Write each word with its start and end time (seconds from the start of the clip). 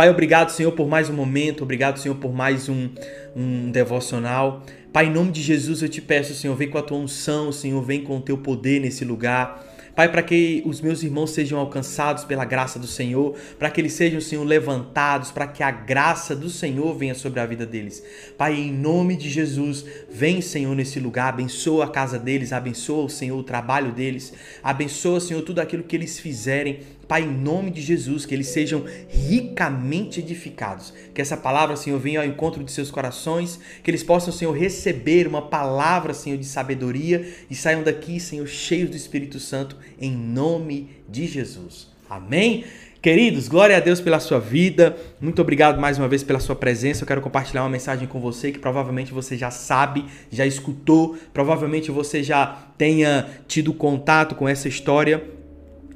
Pai, 0.00 0.08
obrigado, 0.08 0.48
Senhor, 0.48 0.72
por 0.72 0.88
mais 0.88 1.10
um 1.10 1.12
momento, 1.12 1.62
obrigado, 1.62 1.98
Senhor, 1.98 2.14
por 2.14 2.32
mais 2.32 2.70
um, 2.70 2.88
um 3.36 3.70
devocional. 3.70 4.64
Pai, 4.90 5.04
em 5.04 5.10
nome 5.10 5.30
de 5.30 5.42
Jesus 5.42 5.82
eu 5.82 5.90
te 5.90 6.00
peço, 6.00 6.32
Senhor, 6.32 6.56
vem 6.56 6.70
com 6.70 6.78
a 6.78 6.82
tua 6.82 6.96
unção, 6.96 7.52
Senhor, 7.52 7.82
vem 7.82 8.02
com 8.02 8.16
o 8.16 8.20
teu 8.22 8.38
poder 8.38 8.80
nesse 8.80 9.04
lugar. 9.04 9.62
Pai, 9.94 10.10
para 10.10 10.22
que 10.22 10.62
os 10.64 10.80
meus 10.80 11.02
irmãos 11.02 11.32
sejam 11.32 11.58
alcançados 11.58 12.24
pela 12.24 12.46
graça 12.46 12.78
do 12.78 12.86
Senhor, 12.86 13.36
para 13.58 13.68
que 13.68 13.78
eles 13.78 13.92
sejam, 13.92 14.22
Senhor, 14.22 14.42
levantados, 14.42 15.30
para 15.30 15.46
que 15.46 15.62
a 15.62 15.70
graça 15.70 16.34
do 16.34 16.48
Senhor 16.48 16.96
venha 16.96 17.14
sobre 17.14 17.38
a 17.38 17.44
vida 17.44 17.66
deles. 17.66 18.02
Pai, 18.38 18.54
em 18.54 18.72
nome 18.72 19.18
de 19.18 19.28
Jesus, 19.28 19.84
vem, 20.10 20.40
Senhor, 20.40 20.74
nesse 20.74 20.98
lugar, 20.98 21.28
abençoa 21.28 21.84
a 21.84 21.88
casa 21.88 22.18
deles, 22.18 22.54
abençoa, 22.54 23.06
Senhor, 23.10 23.38
o 23.38 23.44
trabalho 23.44 23.92
deles, 23.92 24.32
abençoa, 24.62 25.20
Senhor, 25.20 25.42
tudo 25.42 25.58
aquilo 25.58 25.82
que 25.82 25.94
eles 25.94 26.18
fizerem 26.18 26.80
Pai, 27.10 27.22
em 27.22 27.26
nome 27.26 27.72
de 27.72 27.82
Jesus, 27.82 28.24
que 28.24 28.32
eles 28.32 28.46
sejam 28.46 28.84
ricamente 29.08 30.20
edificados. 30.20 30.94
Que 31.12 31.20
essa 31.20 31.36
palavra, 31.36 31.74
Senhor, 31.74 31.98
venha 31.98 32.20
ao 32.20 32.24
encontro 32.24 32.62
de 32.62 32.70
seus 32.70 32.88
corações, 32.88 33.58
que 33.82 33.90
eles 33.90 34.04
possam, 34.04 34.32
Senhor, 34.32 34.52
receber 34.52 35.26
uma 35.26 35.42
palavra, 35.42 36.14
Senhor, 36.14 36.38
de 36.38 36.44
sabedoria 36.46 37.28
e 37.50 37.54
saiam 37.56 37.82
daqui, 37.82 38.20
Senhor, 38.20 38.46
cheios 38.46 38.90
do 38.90 38.96
Espírito 38.96 39.40
Santo, 39.40 39.76
em 40.00 40.12
nome 40.12 40.88
de 41.08 41.26
Jesus. 41.26 41.88
Amém? 42.08 42.64
Queridos, 43.02 43.48
glória 43.48 43.76
a 43.76 43.80
Deus 43.80 44.00
pela 44.00 44.20
sua 44.20 44.38
vida. 44.38 44.96
Muito 45.20 45.42
obrigado 45.42 45.80
mais 45.80 45.98
uma 45.98 46.06
vez 46.06 46.22
pela 46.22 46.38
sua 46.38 46.54
presença. 46.54 47.02
Eu 47.02 47.08
quero 47.08 47.20
compartilhar 47.20 47.64
uma 47.64 47.70
mensagem 47.70 48.06
com 48.06 48.20
você 48.20 48.52
que 48.52 48.58
provavelmente 48.60 49.12
você 49.12 49.36
já 49.36 49.50
sabe, 49.50 50.04
já 50.30 50.46
escutou, 50.46 51.18
provavelmente 51.34 51.90
você 51.90 52.22
já 52.22 52.68
tenha 52.78 53.28
tido 53.48 53.74
contato 53.74 54.36
com 54.36 54.48
essa 54.48 54.68
história 54.68 55.39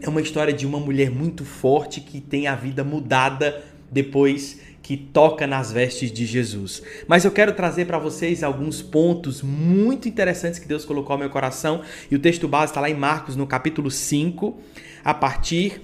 é 0.04 0.08
uma 0.08 0.20
história 0.20 0.52
de 0.52 0.66
uma 0.66 0.78
mulher 0.78 1.10
muito 1.10 1.44
forte 1.44 2.00
que 2.00 2.20
tem 2.20 2.46
a 2.46 2.54
vida 2.54 2.84
mudada 2.84 3.64
depois 3.90 4.60
que 4.82 4.98
toca 4.98 5.46
nas 5.46 5.72
vestes 5.72 6.12
de 6.12 6.26
Jesus. 6.26 6.82
Mas 7.08 7.24
eu 7.24 7.30
quero 7.30 7.54
trazer 7.54 7.86
para 7.86 7.98
vocês 7.98 8.42
alguns 8.42 8.82
pontos 8.82 9.40
muito 9.40 10.06
interessantes 10.06 10.58
que 10.58 10.68
Deus 10.68 10.84
colocou 10.84 11.14
ao 11.14 11.18
meu 11.18 11.30
coração. 11.30 11.80
E 12.10 12.14
o 12.14 12.18
texto 12.18 12.46
base 12.46 12.70
está 12.70 12.82
lá 12.82 12.90
em 12.90 12.94
Marcos, 12.94 13.34
no 13.34 13.46
capítulo 13.46 13.90
5, 13.90 14.60
a 15.02 15.14
partir 15.14 15.80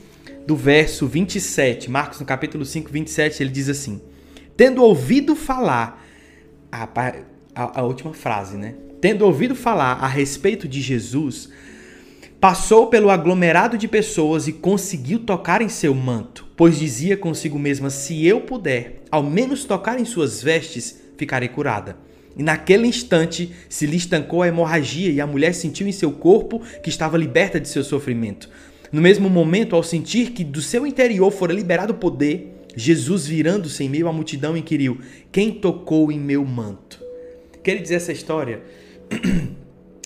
do 0.47 0.55
verso 0.55 1.07
27. 1.07 1.91
Marcos, 1.91 2.21
no 2.21 2.27
capítulo 2.27 2.63
5, 2.63 2.93
27, 2.93 3.43
ele 3.43 3.51
diz 3.51 3.71
assim: 3.71 4.03
Tendo 4.55 4.83
ouvido 4.83 5.35
falar, 5.35 6.07
a, 6.71 6.87
a, 7.55 7.81
a 7.81 7.83
última 7.83 8.13
frase, 8.13 8.59
né? 8.59 8.75
Tendo 9.01 9.25
ouvido 9.25 9.55
falar 9.55 9.95
a 9.95 10.07
respeito 10.07 10.69
de 10.69 10.83
Jesus, 10.83 11.49
Passou 12.41 12.87
pelo 12.87 13.11
aglomerado 13.11 13.77
de 13.77 13.87
pessoas 13.87 14.49
e 14.49 14.53
conseguiu 14.55 15.19
tocar 15.19 15.61
em 15.61 15.69
seu 15.69 15.95
manto, 15.95 16.47
pois 16.57 16.79
dizia 16.79 17.15
consigo 17.15 17.59
mesma: 17.59 17.91
Se 17.91 18.27
eu 18.27 18.41
puder, 18.41 19.03
ao 19.11 19.23
menos 19.23 19.65
tocar 19.65 20.01
em 20.01 20.07
suas 20.07 20.43
vestes, 20.43 21.03
ficarei 21.19 21.51
curada. 21.51 21.99
E 22.35 22.43
naquele 22.43 22.87
instante 22.87 23.53
se 23.69 23.85
lhe 23.85 23.99
estancou 23.99 24.43
a 24.43 24.49
hemorragia 24.49 25.11
e 25.11 25.21
a 25.21 25.27
mulher 25.27 25.53
sentiu 25.53 25.87
em 25.87 25.93
seu 25.93 26.13
corpo 26.13 26.63
que 26.83 26.89
estava 26.89 27.19
liberta 27.19 27.61
de 27.61 27.69
seu 27.69 27.85
sofrimento. 27.85 28.49
No 28.91 29.03
mesmo 29.03 29.29
momento, 29.29 29.77
ao 29.77 29.83
sentir 29.83 30.31
que 30.31 30.43
do 30.43 30.63
seu 30.63 30.87
interior 30.87 31.31
fora 31.31 31.53
liberado 31.53 31.93
poder, 31.93 32.55
Jesus, 32.75 33.27
virando-se 33.27 33.85
em 33.85 33.89
meio 33.91 34.09
à 34.09 34.13
multidão, 34.15 34.57
inquiriu: 34.57 34.99
Quem 35.31 35.53
tocou 35.53 36.11
em 36.11 36.19
meu 36.19 36.43
manto? 36.43 37.05
Quer 37.63 37.83
dizer 37.83 37.97
essa 37.97 38.13
história? 38.13 38.63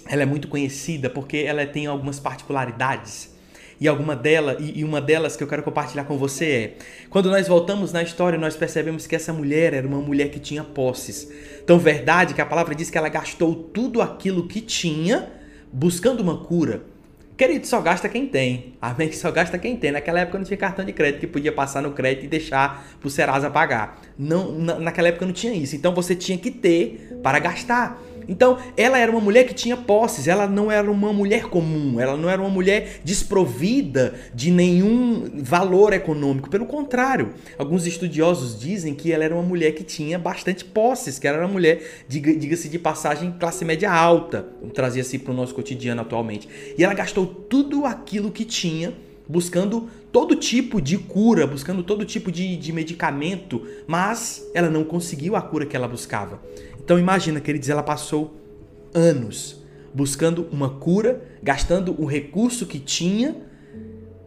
ela 0.09 0.23
é 0.23 0.27
muito 0.27 0.49
conhecida 0.49 1.09
porque 1.09 1.39
ela 1.39 1.67
tem 1.67 1.87
algumas 1.87 2.19
particularidades. 2.19 3.33
E 3.81 3.89
alguma 3.89 4.15
dela 4.15 4.57
e 4.61 4.85
uma 4.85 5.01
delas 5.01 5.37
que 5.37 5.43
eu 5.43 5.49
quero 5.49 5.63
compartilhar 5.63 6.05
com 6.05 6.17
você 6.17 6.45
é: 6.47 6.75
quando 7.11 7.29
nós 7.29 7.49
voltamos 7.49 7.93
na 7.93 8.03
história, 8.03 8.39
nós 8.39 8.57
percebemos 8.57 9.07
que 9.07 9.17
essa 9.17 9.33
mulher 9.33 9.75
era 9.75 9.87
uma 9.87 9.99
mulher 9.99 10.31
que 10.31 10.39
tinha 10.39 10.63
posses. 10.63 11.29
Então, 11.63 11.79
verdade 11.79 12.35
que 12.35 12.41
a 12.41 12.47
palavra 12.47 12.75
diz 12.75 12.89
que 12.89 12.97
ela 12.97 13.09
gastou 13.09 13.55
tudo 13.55 14.01
aquilo 14.01 14.47
que 14.47 14.61
tinha 14.61 15.29
buscando 15.73 16.21
uma 16.21 16.39
cura. 16.45 16.83
Querido, 17.37 17.67
só 17.67 17.81
gasta 17.81 18.09
quem 18.09 18.29
tem. 18.29 18.75
Amém? 18.81 19.11
Só 19.11 19.29
gasta 19.33 19.59
quem 19.59 19.77
tem. 19.77 19.91
Naquela 19.91 20.21
época 20.21 20.39
não 20.39 20.45
tinha 20.45 20.57
cartão 20.57 20.85
de 20.85 20.93
crédito 20.93 21.21
que 21.21 21.27
podia 21.27 21.51
passar 21.51 21.83
no 21.83 21.91
crédito 21.91 22.27
e 22.27 22.29
deixar 22.29 22.87
pro 23.01 23.11
Serasa 23.11 23.51
pagar. 23.51 24.01
Não, 24.17 24.53
naquela 24.57 25.09
época 25.09 25.27
não 25.27 25.33
tinha 25.33 25.53
isso. 25.53 25.75
Então 25.75 25.93
você 25.93 26.15
tinha 26.15 26.39
que 26.39 26.51
ter 26.51 27.19
para 27.25 27.41
gastar. 27.41 28.01
Então, 28.29 28.59
ela 28.77 28.99
era 28.99 29.11
uma 29.11 29.21
mulher 29.21 29.45
que 29.45 29.55
tinha 29.55 29.77
posses, 29.77 30.29
ela 30.29 30.47
não 30.47 30.71
era 30.71 30.91
uma 30.91 31.13
mulher 31.13 31.45
comum, 31.45 32.01
ela 32.01 32.17
não 32.17 32.29
era 32.29 32.41
uma 32.41 32.51
mulher 32.51 33.01
desprovida 33.05 34.15
de 34.35 34.51
nenhum 34.51 35.31
valor 35.43 35.93
econômico. 35.93 36.51
Pelo 36.51 36.67
contrário, 36.67 37.35
alguns 37.59 37.87
estudiosos 37.87 38.59
dizem 38.59 38.95
que 38.95 39.13
ela 39.13 39.25
era 39.25 39.35
uma 39.35 39.43
mulher 39.43 39.73
que 39.73 39.85
tinha 39.85 40.19
bastante 40.19 40.65
posses, 40.65 41.19
que 41.19 41.27
ela 41.27 41.39
era 41.39 41.47
uma 41.47 41.53
mulher, 41.53 42.05
diga-se 42.09 42.69
de 42.69 42.79
passagem, 42.79 43.35
classe 43.39 43.65
média 43.65 43.93
alta, 43.93 44.47
trazia 44.73 45.03
assim 45.03 45.19
para 45.19 45.33
o 45.33 45.37
nosso 45.37 45.55
cotidiano 45.55 46.01
atualmente. 46.01 46.49
E 46.77 46.85
ela 46.85 46.95
gastou 46.95 47.27
tudo 47.27 47.85
aquilo 47.85 48.31
que 48.31 48.45
tinha 48.45 48.93
buscando 49.29 49.89
todo 50.13 50.37
tipo 50.37 50.81
de 50.81 50.97
cura, 50.97 51.47
buscando 51.47 51.83
todo 51.83 52.05
tipo 52.05 52.31
de, 52.31 52.57
de 52.57 52.73
medicamento, 52.73 53.67
mas 53.87 54.49
ela 54.55 54.71
não 54.71 54.85
conseguiu 54.85 55.35
a 55.35 55.43
cura 55.43 55.67
que 55.67 55.75
ela 55.75 55.89
buscava. 55.89 56.41
Então 56.85 56.99
imagina, 56.99 57.41
queridos, 57.41 57.71
ela 57.71 57.83
passou 57.83 58.39
anos 58.93 59.65
buscando 59.95 60.47
uma 60.53 60.69
cura, 60.69 61.23
gastando 61.43 61.99
o 61.99 62.05
recurso 62.05 62.67
que 62.67 62.79
tinha 62.79 63.37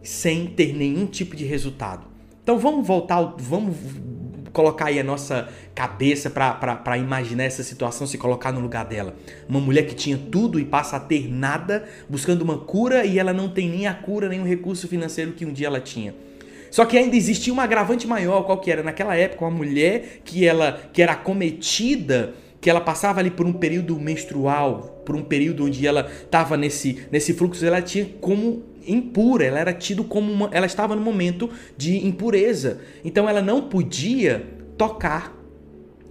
sem 0.02 0.48
ter 0.48 0.74
nenhum 0.74 1.06
tipo 1.06 1.36
de 1.36 1.46
resultado. 1.46 2.08
Então 2.42 2.58
vamos 2.58 2.88
voltar, 2.88 3.36
vamos 3.38 3.76
colocar 4.54 4.86
aí 4.86 5.00
a 5.00 5.04
nossa 5.04 5.50
cabeça 5.76 6.32
para 6.32 6.98
imaginar 6.98 7.44
essa 7.44 7.62
situação, 7.62 8.08
se 8.08 8.18
colocar 8.18 8.52
no 8.52 8.60
lugar 8.60 8.86
dela. 8.86 9.16
Uma 9.48 9.60
mulher 9.60 9.86
que 9.86 9.94
tinha 9.94 10.18
tudo 10.18 10.60
e 10.60 10.66
passa 10.66 10.96
a 10.96 11.00
ter 11.00 11.30
nada, 11.30 11.88
buscando 12.10 12.42
uma 12.42 12.58
cura 12.58 13.06
e 13.06 13.20
ela 13.20 13.34
não 13.34 13.50
tem 13.50 13.70
nem 13.70 13.86
a 13.86 13.94
cura, 13.94 14.30
nem 14.30 14.40
o 14.40 14.46
recurso 14.46 14.88
financeiro 14.88 15.34
que 15.34 15.46
um 15.46 15.54
dia 15.54 15.68
ela 15.68 15.80
tinha. 15.80 16.16
Só 16.72 16.86
que 16.86 16.98
ainda 16.98 17.16
existia 17.16 17.54
um 17.54 17.60
agravante 17.60 18.08
maior, 18.08 18.44
qual 18.44 18.60
que 18.60 18.72
era? 18.72 18.82
Naquela 18.82 19.16
época, 19.16 19.46
uma 19.46 19.52
mulher 19.52 20.22
que 20.26 20.46
ela 20.46 20.90
que 20.92 21.02
era 21.02 21.14
acometida 21.14 22.34
que 22.68 22.70
ela 22.70 22.82
passava 22.82 23.22
ali 23.22 23.32
por 23.32 23.46
um 23.46 23.54
período 23.54 23.98
menstrual, 23.98 25.02
por 25.06 25.16
um 25.16 25.24
período 25.24 25.64
onde 25.64 25.88
ela 25.88 26.12
estava 26.22 26.58
nesse, 26.58 27.08
nesse 27.10 27.34
fluxo, 27.34 27.66
ela 27.66 27.82
tinha 27.82 28.04
como 28.20 28.62
impura, 28.86 29.46
ela 29.46 29.58
era 29.58 29.72
tido 29.72 30.04
como 30.04 30.30
uma, 30.30 30.50
ela 30.52 30.66
estava 30.66 30.94
no 30.94 31.02
momento 31.02 31.50
de 31.78 32.06
impureza. 32.06 32.82
Então 33.06 33.30
ela 33.30 33.42
não 33.42 33.70
podia 33.70 34.46
tocar 34.78 35.34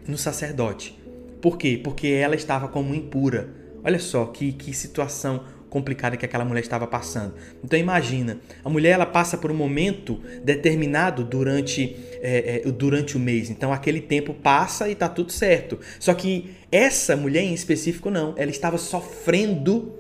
no 0.09 0.17
sacerdote. 0.17 0.99
Por 1.43 1.59
quê? 1.59 1.79
Porque 1.85 2.07
ela 2.07 2.35
estava 2.35 2.69
como 2.69 2.95
impura. 2.95 3.51
Olha 3.85 3.99
só 3.99 4.25
que, 4.25 4.53
que 4.53 4.73
situação 4.73 5.43
complicada 5.77 6.17
que 6.17 6.25
aquela 6.25 6.43
mulher 6.43 6.63
estava 6.63 6.87
passando. 6.87 7.35
Então 7.63 7.79
imagina, 7.79 8.39
a 8.65 8.71
mulher 8.71 8.93
ela 8.93 9.05
passa 9.05 9.37
por 9.37 9.51
um 9.51 9.55
momento 9.55 10.19
determinado 10.43 11.23
durante, 11.23 11.95
é, 12.23 12.63
é, 12.65 12.71
durante 12.71 13.15
o 13.15 13.21
mês. 13.21 13.51
Então 13.51 13.75
aquele 13.75 14.01
tempo 14.01 14.33
passa 14.33 14.89
e 14.89 14.93
está 14.93 15.07
tudo 15.07 15.31
certo. 15.31 15.79
Só 16.01 16.15
que 16.15 16.53
essa 16.73 17.15
mulher 17.15 17.43
em 17.43 17.53
específico 17.53 18.11
não, 18.11 18.33
ela 18.39 18.51
estava 18.51 18.79
sofrendo 18.79 19.93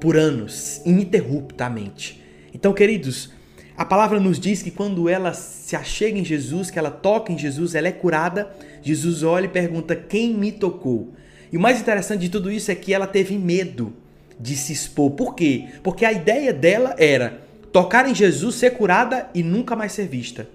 por 0.00 0.16
anos, 0.16 0.80
ininterruptamente. 0.86 2.22
Então, 2.54 2.72
queridos, 2.72 3.32
a 3.76 3.84
palavra 3.84 4.18
nos 4.18 4.40
diz 4.40 4.62
que 4.62 4.70
quando 4.70 5.10
ela 5.10 5.34
se 5.34 5.76
achega 5.76 6.18
em 6.18 6.24
Jesus, 6.24 6.70
que 6.70 6.78
ela 6.78 6.90
toca 6.90 7.30
em 7.30 7.38
Jesus, 7.38 7.74
ela 7.74 7.88
é 7.88 7.92
curada. 7.92 8.50
Jesus 8.80 9.22
olha 9.22 9.44
e 9.44 9.48
pergunta: 9.48 9.94
Quem 9.94 10.32
me 10.32 10.52
tocou? 10.52 11.12
E 11.52 11.56
o 11.58 11.60
mais 11.60 11.78
interessante 11.78 12.22
de 12.22 12.30
tudo 12.30 12.50
isso 12.50 12.70
é 12.70 12.74
que 12.74 12.94
ela 12.94 13.06
teve 13.06 13.36
medo 13.36 14.00
de 14.38 14.56
se 14.56 14.72
expor. 14.72 15.12
Por 15.12 15.34
quê? 15.34 15.66
Porque 15.82 16.04
a 16.04 16.12
ideia 16.12 16.52
dela 16.52 16.94
era 16.98 17.42
tocar 17.72 18.08
em 18.08 18.14
Jesus, 18.14 18.56
ser 18.56 18.72
curada 18.72 19.28
e 19.34 19.42
nunca 19.42 19.74
mais 19.74 19.92
ser 19.92 20.06
vista. 20.06 20.48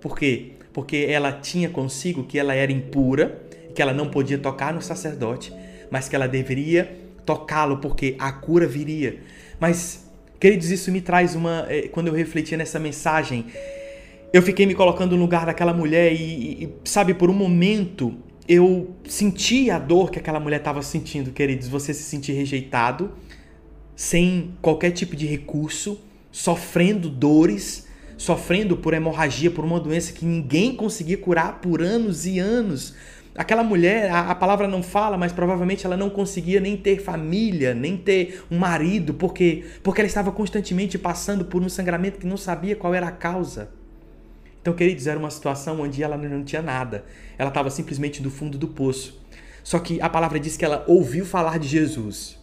Por 0.00 0.18
quê? 0.18 0.52
Porque 0.72 1.06
ela 1.08 1.32
tinha 1.32 1.68
consigo 1.68 2.24
que 2.24 2.38
ela 2.38 2.54
era 2.54 2.70
impura, 2.70 3.40
que 3.74 3.82
ela 3.82 3.92
não 3.92 4.08
podia 4.08 4.38
tocar 4.38 4.72
no 4.72 4.82
sacerdote, 4.82 5.52
mas 5.90 6.08
que 6.08 6.14
ela 6.14 6.28
deveria 6.28 6.96
tocá-lo 7.24 7.78
porque 7.78 8.16
a 8.18 8.32
cura 8.32 8.66
viria. 8.66 9.20
Mas, 9.58 10.08
queridos, 10.38 10.70
isso 10.70 10.90
me 10.90 11.00
traz 11.00 11.34
uma. 11.34 11.66
Eh, 11.68 11.88
quando 11.88 12.08
eu 12.08 12.14
refletia 12.14 12.56
nessa 12.56 12.78
mensagem, 12.78 13.46
eu 14.32 14.42
fiquei 14.42 14.66
me 14.66 14.74
colocando 14.74 15.16
no 15.16 15.22
lugar 15.22 15.46
daquela 15.46 15.72
mulher 15.72 16.12
e, 16.12 16.64
e 16.64 16.74
sabe, 16.84 17.14
por 17.14 17.30
um 17.30 17.34
momento 17.34 18.16
eu 18.48 18.94
senti 19.08 19.70
a 19.70 19.78
dor 19.78 20.10
que 20.10 20.18
aquela 20.18 20.40
mulher 20.40 20.58
estava 20.58 20.82
sentindo, 20.82 21.30
queridos. 21.30 21.68
Você 21.68 21.94
se 21.94 22.02
sentir 22.02 22.32
rejeitado, 22.32 23.12
sem 23.94 24.54
qualquer 24.60 24.90
tipo 24.90 25.14
de 25.14 25.26
recurso, 25.26 26.00
sofrendo 26.32 27.08
dores, 27.08 27.86
sofrendo 28.16 28.76
por 28.76 28.94
hemorragia, 28.94 29.50
por 29.50 29.64
uma 29.64 29.80
doença 29.80 30.12
que 30.12 30.24
ninguém 30.24 30.74
conseguia 30.74 31.16
curar 31.16 31.60
por 31.60 31.82
anos 31.82 32.26
e 32.26 32.38
anos. 32.38 32.94
Aquela 33.34 33.62
mulher, 33.62 34.10
a, 34.10 34.30
a, 34.30 34.34
palavra 34.34 34.66
não 34.66 34.82
fala, 34.82 35.16
mas 35.16 35.32
provavelmente 35.32 35.86
ela 35.86 35.96
não 35.96 36.10
conseguia 36.10 36.60
nem 36.60 36.76
ter 36.76 37.00
família, 37.00 37.72
nem 37.74 37.96
ter 37.96 38.42
um 38.50 38.58
marido, 38.58 39.14
porque 39.14 39.64
porque 39.82 40.00
ela 40.00 40.08
estava 40.08 40.32
constantemente 40.32 40.98
passando 40.98 41.44
por 41.44 41.62
um 41.62 41.68
sangramento 41.68 42.18
que 42.18 42.26
não 42.26 42.36
sabia 42.36 42.74
qual 42.74 42.94
era 42.94 43.08
a 43.08 43.12
causa. 43.12 43.70
Então, 44.60 44.74
queridos, 44.74 45.06
era 45.06 45.18
uma 45.18 45.30
situação 45.30 45.80
onde 45.80 46.02
ela 46.02 46.16
não 46.16 46.44
tinha 46.44 46.60
nada. 46.60 47.04
Ela 47.38 47.48
estava 47.48 47.70
simplesmente 47.70 48.22
no 48.22 48.30
fundo 48.30 48.58
do 48.58 48.68
poço. 48.68 49.20
Só 49.62 49.78
que 49.78 50.00
a 50.00 50.08
palavra 50.08 50.38
diz 50.38 50.56
que 50.56 50.64
ela 50.64 50.84
ouviu 50.86 51.24
falar 51.24 51.58
de 51.58 51.68
Jesus. 51.68 52.38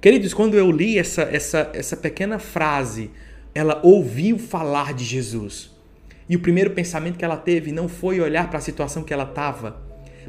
Queridos, 0.00 0.34
quando 0.34 0.54
eu 0.54 0.70
li 0.70 0.98
essa, 0.98 1.22
essa, 1.22 1.70
essa 1.72 1.96
pequena 1.96 2.38
frase, 2.38 3.10
ela 3.54 3.80
ouviu 3.82 4.38
falar 4.38 4.92
de 4.92 5.04
Jesus. 5.04 5.70
E 6.28 6.36
o 6.36 6.40
primeiro 6.40 6.70
pensamento 6.70 7.16
que 7.16 7.24
ela 7.24 7.36
teve 7.36 7.72
não 7.72 7.88
foi 7.88 8.20
olhar 8.20 8.48
para 8.48 8.58
a 8.58 8.62
situação 8.62 9.02
que 9.02 9.12
ela 9.12 9.24
estava, 9.24 9.82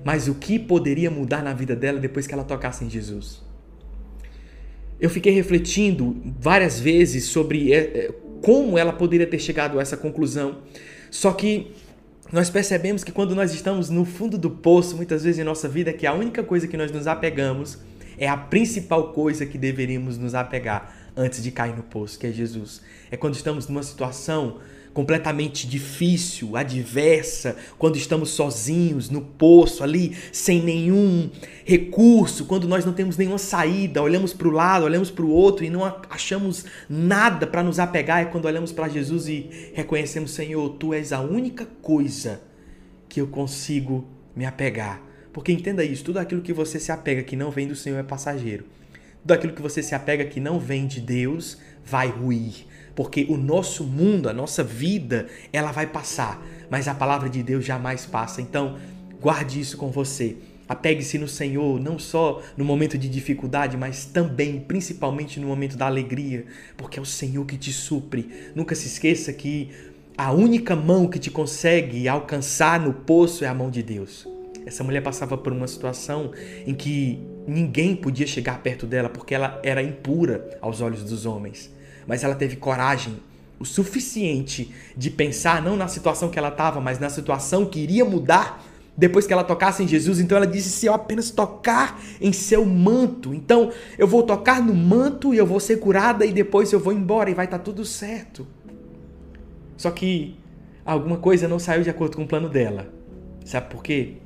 mas 0.04 0.28
o 0.28 0.36
que 0.36 0.60
poderia 0.60 1.10
mudar 1.10 1.44
na 1.44 1.54
vida 1.54 1.76
dela 1.76 2.00
depois 2.00 2.28
que 2.28 2.34
ela 2.34 2.44
tocasse 2.44 2.84
em 2.84 2.90
Jesus. 2.90 3.42
Eu 5.00 5.10
fiquei 5.10 5.34
refletindo 5.34 6.16
várias 6.40 6.80
vezes 6.80 7.26
sobre 7.26 7.74
é, 7.74 7.78
é, 7.78 8.12
como 8.42 8.78
ela 8.78 8.94
poderia 8.94 9.28
ter 9.28 9.40
chegado 9.40 9.80
a 9.80 9.82
essa 9.82 9.98
conclusão. 9.98 10.60
Só 11.16 11.32
que 11.32 11.72
nós 12.30 12.50
percebemos 12.50 13.02
que 13.02 13.12
quando 13.12 13.34
nós 13.34 13.54
estamos 13.54 13.90
no 13.90 14.04
fundo 14.04 14.38
do 14.38 14.50
poço, 14.50 14.98
muitas 14.98 15.24
vezes 15.24 15.40
em 15.40 15.46
nossa 15.46 15.70
vida, 15.70 15.94
que 15.94 16.06
a 16.06 16.14
única 16.14 16.44
coisa 16.44 16.68
que 16.68 16.76
nós 16.76 16.92
nos 16.92 17.08
apegamos 17.08 17.78
é 18.18 18.28
a 18.28 18.36
principal 18.36 19.14
coisa 19.14 19.46
que 19.46 19.58
deveríamos 19.58 20.18
nos 20.18 20.36
apegar 20.36 20.94
antes 21.16 21.42
de 21.42 21.52
cair 21.52 21.74
no 21.74 21.84
poço, 21.84 22.20
que 22.20 22.28
é 22.28 22.32
Jesus. 22.32 22.82
É 23.10 23.16
quando 23.16 23.34
estamos 23.36 23.66
numa 23.70 23.82
situação 23.82 24.58
completamente 24.96 25.68
difícil, 25.68 26.56
adversa, 26.56 27.58
quando 27.78 27.98
estamos 27.98 28.30
sozinhos 28.30 29.10
no 29.10 29.20
poço 29.20 29.84
ali, 29.84 30.16
sem 30.32 30.64
nenhum 30.64 31.30
recurso, 31.66 32.46
quando 32.46 32.66
nós 32.66 32.86
não 32.86 32.94
temos 32.94 33.18
nenhuma 33.18 33.38
saída, 33.38 34.02
olhamos 34.02 34.34
para 34.34 34.48
o 34.48 34.52
lado, 34.52 34.86
olhamos 34.86 35.12
para 35.12 35.26
o 35.26 35.30
outro 35.30 35.66
e 35.66 35.70
não 35.70 35.84
achamos 36.10 36.64
nada 36.90 37.46
para 37.46 37.62
nos 37.62 37.78
apegar, 37.78 38.22
é 38.22 38.26
quando 38.26 38.46
olhamos 38.46 38.72
para 38.72 38.88
Jesus 38.88 39.28
e 39.28 39.50
reconhecemos, 39.74 40.32
Senhor, 40.32 40.70
tu 40.80 40.94
és 40.94 41.12
a 41.12 41.20
única 41.20 41.68
coisa 41.82 42.42
que 43.10 43.20
eu 43.20 43.28
consigo 43.28 44.08
me 44.34 44.46
apegar. 44.46 45.04
Porque 45.34 45.52
entenda 45.52 45.84
isso, 45.84 46.06
tudo 46.06 46.20
aquilo 46.20 46.42
que 46.42 46.54
você 46.54 46.80
se 46.80 46.94
apega 46.94 47.22
que 47.22 47.36
não 47.36 47.52
vem 47.52 47.68
do 47.68 47.76
Senhor 47.76 48.00
é 48.00 48.04
passageiro. 48.04 48.64
Tudo 49.24 49.34
aquilo 49.34 49.52
que 49.52 49.62
você 49.62 49.84
se 49.84 49.94
apega 49.94 50.24
que 50.24 50.40
não 50.40 50.58
vem 50.58 50.88
de 50.88 51.02
Deus 51.02 51.58
vai 51.84 52.08
ruir 52.08 52.66
porque 52.96 53.26
o 53.30 53.36
nosso 53.36 53.84
mundo, 53.84 54.30
a 54.30 54.34
nossa 54.34 54.64
vida, 54.64 55.28
ela 55.52 55.72
vai 55.72 55.86
passar, 55.86 56.42
mas 56.70 56.88
a 56.88 56.96
palavra 56.96 57.30
de 57.30 57.44
Deus 57.44 57.66
jamais 57.66 58.06
passa. 58.06 58.42
Então, 58.42 58.78
guarde 59.22 59.60
isso 59.60 59.78
com 59.78 59.92
você. 59.92 60.38
Apegue-se 60.68 61.20
no 61.20 61.28
Senhor, 61.28 61.80
não 61.80 62.00
só 62.00 62.42
no 62.58 62.66
momento 62.66 62.98
de 62.98 63.08
dificuldade, 63.08 63.78
mas 63.78 64.06
também, 64.06 64.60
principalmente 64.60 65.40
no 65.40 65.48
momento 65.48 65.78
da 65.78 65.86
alegria, 65.86 66.46
porque 66.76 66.98
é 66.98 67.02
o 67.02 67.06
Senhor 67.06 67.46
que 67.46 67.58
te 67.58 67.72
supre. 67.72 68.52
Nunca 68.56 68.74
se 68.74 68.88
esqueça 68.88 69.32
que 69.32 69.70
a 70.18 70.32
única 70.32 70.76
mão 70.76 71.08
que 71.08 71.20
te 71.20 71.30
consegue 71.30 72.08
alcançar 72.08 72.80
no 72.80 72.94
poço 72.94 73.44
é 73.44 73.48
a 73.48 73.54
mão 73.54 73.70
de 73.70 73.84
Deus. 73.84 74.28
Essa 74.66 74.84
mulher 74.84 75.04
passava 75.04 75.38
por 75.38 75.54
uma 75.54 75.68
situação 75.68 76.32
em 76.66 76.74
que 76.74 77.20
ninguém 77.46 77.96
podia 77.96 78.26
chegar 78.26 78.64
perto 78.64 78.88
dela 78.88 79.10
porque 79.10 79.36
ela 79.36 79.60
era 79.64 79.84
impura 79.84 80.58
aos 80.60 80.82
olhos 80.82 81.04
dos 81.04 81.28
homens 81.28 81.76
mas 82.08 82.24
ela 82.24 82.36
teve 82.36 82.56
coragem 82.56 83.18
o 83.60 83.66
suficiente 83.66 84.74
de 84.96 85.10
pensar 85.10 85.62
não 85.62 85.78
na 85.78 85.88
situação 85.88 86.30
que 86.30 86.38
ela 86.38 86.50
estava, 86.50 86.82
mas 86.82 87.00
na 87.00 87.10
situação 87.10 87.66
que 87.66 87.80
iria 87.80 88.04
mudar 88.04 88.64
depois 88.98 89.28
que 89.28 89.34
ela 89.34 89.44
tocasse 89.44 89.84
em 89.84 89.88
Jesus. 89.88 90.20
Então 90.20 90.38
ela 90.38 90.48
disse: 90.48 90.70
se 90.70 90.86
eu 90.86 90.94
apenas 90.94 91.30
tocar 91.32 92.00
em 92.20 92.32
seu 92.32 92.66
manto, 92.66 93.34
então 93.34 93.72
eu 93.98 94.08
vou 94.08 94.24
tocar 94.24 94.62
no 94.62 94.74
manto 94.74 95.34
e 95.34 95.38
eu 95.38 95.46
vou 95.46 95.60
ser 95.60 95.78
curada 95.78 96.26
e 96.26 96.32
depois 96.32 96.72
eu 96.72 96.80
vou 96.80 96.94
embora 96.94 97.30
e 97.30 97.34
vai 97.34 97.46
estar 97.46 97.58
tá 97.58 97.64
tudo 97.64 97.84
certo. 97.86 98.48
Só 99.78 99.92
que 99.92 100.38
alguma 100.86 101.18
coisa 101.18 101.48
não 101.48 101.60
saiu 101.60 101.84
de 101.84 101.90
acordo 101.90 102.16
com 102.16 102.24
o 102.24 102.28
plano 102.28 102.48
dela. 102.48 102.88
Sabe 103.44 103.70
por 103.70 103.84
quê? 103.84 104.18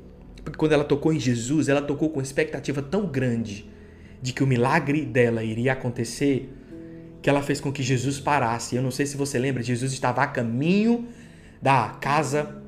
Porque 0.43 0.57
quando 0.57 0.71
ela 0.71 0.83
tocou 0.83 1.11
em 1.11 1.19
Jesus, 1.19 1.67
ela 1.67 1.81
tocou 1.81 2.09
com 2.09 2.21
expectativa 2.21 2.81
tão 2.81 3.05
grande 3.05 3.69
de 4.21 4.33
que 4.33 4.43
o 4.43 4.47
milagre 4.47 5.05
dela 5.05 5.43
iria 5.43 5.73
acontecer 5.73 6.53
que 7.21 7.29
ela 7.29 7.41
fez 7.41 7.59
com 7.59 7.71
que 7.71 7.83
Jesus 7.83 8.19
parasse. 8.19 8.75
Eu 8.75 8.81
não 8.81 8.91
sei 8.91 9.05
se 9.05 9.17
você 9.17 9.37
lembra, 9.37 9.61
Jesus 9.61 9.91
estava 9.91 10.21
a 10.21 10.27
caminho 10.27 11.07
da 11.61 11.97
casa 11.99 12.61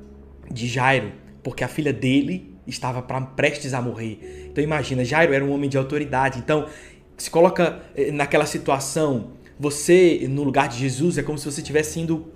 de 0.50 0.66
Jairo, 0.66 1.12
porque 1.42 1.64
a 1.64 1.68
filha 1.68 1.92
dele 1.92 2.56
estava 2.66 3.02
pra, 3.02 3.20
prestes 3.20 3.74
a 3.74 3.80
morrer. 3.80 4.48
Então 4.50 4.62
imagina, 4.62 5.04
Jairo 5.04 5.32
era 5.32 5.44
um 5.44 5.52
homem 5.52 5.68
de 5.68 5.78
autoridade. 5.78 6.38
Então 6.38 6.68
se 7.16 7.30
coloca 7.30 7.82
eh, 7.96 8.10
naquela 8.10 8.46
situação, 8.46 9.32
você 9.58 10.26
no 10.28 10.42
lugar 10.42 10.68
de 10.68 10.78
Jesus 10.78 11.18
é 11.18 11.22
como 11.22 11.38
se 11.38 11.44
você 11.44 11.60
estivesse 11.60 12.00
indo 12.00 12.26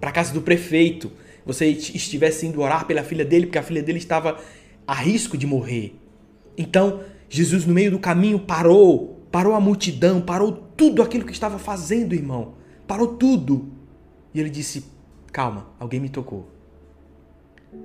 para 0.00 0.10
a 0.10 0.12
casa 0.12 0.34
do 0.34 0.42
prefeito. 0.42 1.12
Você 1.44 1.66
estivesse 1.66 2.46
indo 2.46 2.60
orar 2.60 2.86
pela 2.86 3.02
filha 3.02 3.24
dele, 3.24 3.46
porque 3.46 3.58
a 3.58 3.62
filha 3.62 3.82
dele 3.82 3.98
estava 3.98 4.38
a 4.86 4.94
risco 4.94 5.36
de 5.36 5.46
morrer. 5.46 5.96
Então, 6.56 7.00
Jesus 7.28 7.64
no 7.64 7.72
meio 7.72 7.90
do 7.90 7.98
caminho 7.98 8.38
parou 8.38 9.21
parou 9.32 9.54
a 9.54 9.60
multidão, 9.60 10.20
parou 10.20 10.52
tudo 10.52 11.02
aquilo 11.02 11.24
que 11.24 11.32
estava 11.32 11.58
fazendo, 11.58 12.14
irmão. 12.14 12.54
Parou 12.86 13.16
tudo. 13.16 13.70
E 14.34 14.38
ele 14.38 14.50
disse: 14.50 14.84
Calma, 15.32 15.68
alguém 15.80 15.98
me 15.98 16.10
tocou. 16.10 16.48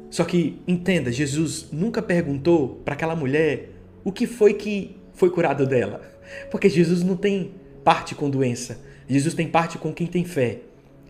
Só 0.09 0.25
que 0.25 0.61
entenda, 0.67 1.11
Jesus 1.11 1.69
nunca 1.71 2.01
perguntou 2.01 2.81
para 2.83 2.93
aquela 2.93 3.15
mulher 3.15 3.71
o 4.03 4.11
que 4.11 4.27
foi 4.27 4.53
que 4.53 4.97
foi 5.13 5.29
curado 5.29 5.65
dela. 5.65 6.01
Porque 6.51 6.69
Jesus 6.69 7.01
não 7.01 7.15
tem 7.15 7.53
parte 7.85 8.13
com 8.13 8.29
doença. 8.29 8.81
Jesus 9.07 9.33
tem 9.33 9.47
parte 9.47 9.77
com 9.77 9.93
quem 9.93 10.05
tem 10.05 10.25
fé. 10.25 10.59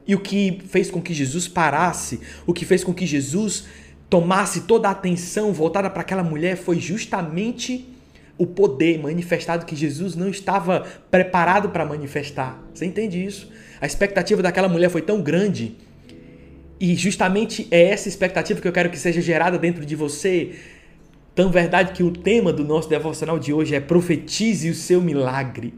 E 0.08 0.14
o 0.14 0.20
que 0.20 0.62
fez 0.68 0.92
com 0.92 1.02
que 1.02 1.14
Jesus 1.14 1.48
parasse, 1.48 2.22
o 2.46 2.54
que 2.54 2.64
fez 2.64 2.84
com 2.84 2.94
que 2.94 3.06
Jesus 3.06 3.66
tomasse 4.10 4.62
toda 4.62 4.88
a 4.88 4.92
atenção 4.92 5.52
voltada 5.52 5.90
para 5.90 6.02
aquela 6.02 6.24
mulher 6.24 6.56
foi 6.56 6.80
justamente 6.80 7.97
o 8.38 8.46
poder 8.46 9.00
manifestado 9.00 9.66
que 9.66 9.76
Jesus 9.76 10.16
não 10.16 10.30
estava 10.30 10.86
preparado 11.10 11.70
para 11.70 11.86
manifestar. 11.86 12.62
Você 12.74 12.86
entende 12.86 13.24
isso? 13.24 13.52
A 13.82 13.86
expectativa 13.86 14.42
daquela 14.42 14.70
mulher 14.70 14.90
foi 14.90 15.02
tão 15.02 15.22
grande. 15.22 15.78
E 16.80 16.96
justamente 16.96 17.68
é 17.72 17.90
essa 17.90 18.08
expectativa 18.08 18.62
que 18.62 18.68
eu 18.68 18.72
quero 18.72 18.90
que 18.90 19.00
seja 19.00 19.22
gerada 19.22 19.58
dentro 19.58 19.86
de 19.86 19.96
você. 19.96 20.52
Tão 21.34 21.50
verdade 21.50 21.94
que 21.94 22.04
o 22.04 22.12
tema 22.12 22.54
do 22.54 22.64
nosso 22.64 22.88
devocional 22.88 23.40
de 23.40 23.52
hoje 23.52 23.76
é 23.76 23.80
profetize 23.80 24.70
o 24.70 24.76
seu 24.76 25.02
milagre. 25.02 25.74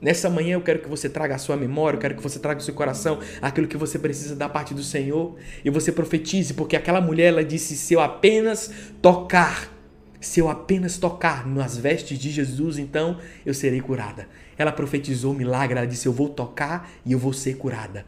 Nessa 0.00 0.30
manhã 0.30 0.54
eu 0.54 0.60
quero 0.60 0.78
que 0.78 0.88
você 0.88 1.08
traga 1.08 1.34
a 1.34 1.38
sua 1.38 1.56
memória, 1.56 1.96
eu 1.96 2.00
quero 2.00 2.14
que 2.14 2.22
você 2.22 2.38
traga 2.38 2.60
o 2.60 2.62
seu 2.62 2.72
coração 2.72 3.18
aquilo 3.42 3.66
que 3.66 3.76
você 3.76 3.98
precisa 3.98 4.36
da 4.36 4.48
parte 4.48 4.72
do 4.72 4.82
Senhor 4.82 5.34
e 5.64 5.70
você 5.70 5.90
profetize, 5.90 6.54
porque 6.54 6.76
aquela 6.76 7.00
mulher 7.00 7.28
ela 7.28 7.44
disse: 7.44 7.76
se 7.76 7.94
eu 7.94 8.00
apenas 8.00 8.70
tocar 9.02 9.77
se 10.20 10.40
eu 10.40 10.48
apenas 10.48 10.98
tocar 10.98 11.46
nas 11.46 11.76
vestes 11.76 12.18
de 12.18 12.30
Jesus, 12.30 12.78
então 12.78 13.18
eu 13.46 13.54
serei 13.54 13.80
curada. 13.80 14.28
Ela 14.56 14.72
profetizou 14.72 15.32
o 15.32 15.36
milagre, 15.36 15.78
ela 15.78 15.86
disse: 15.86 16.06
Eu 16.06 16.12
vou 16.12 16.28
tocar 16.28 16.90
e 17.06 17.12
eu 17.12 17.18
vou 17.18 17.32
ser 17.32 17.56
curada. 17.56 18.04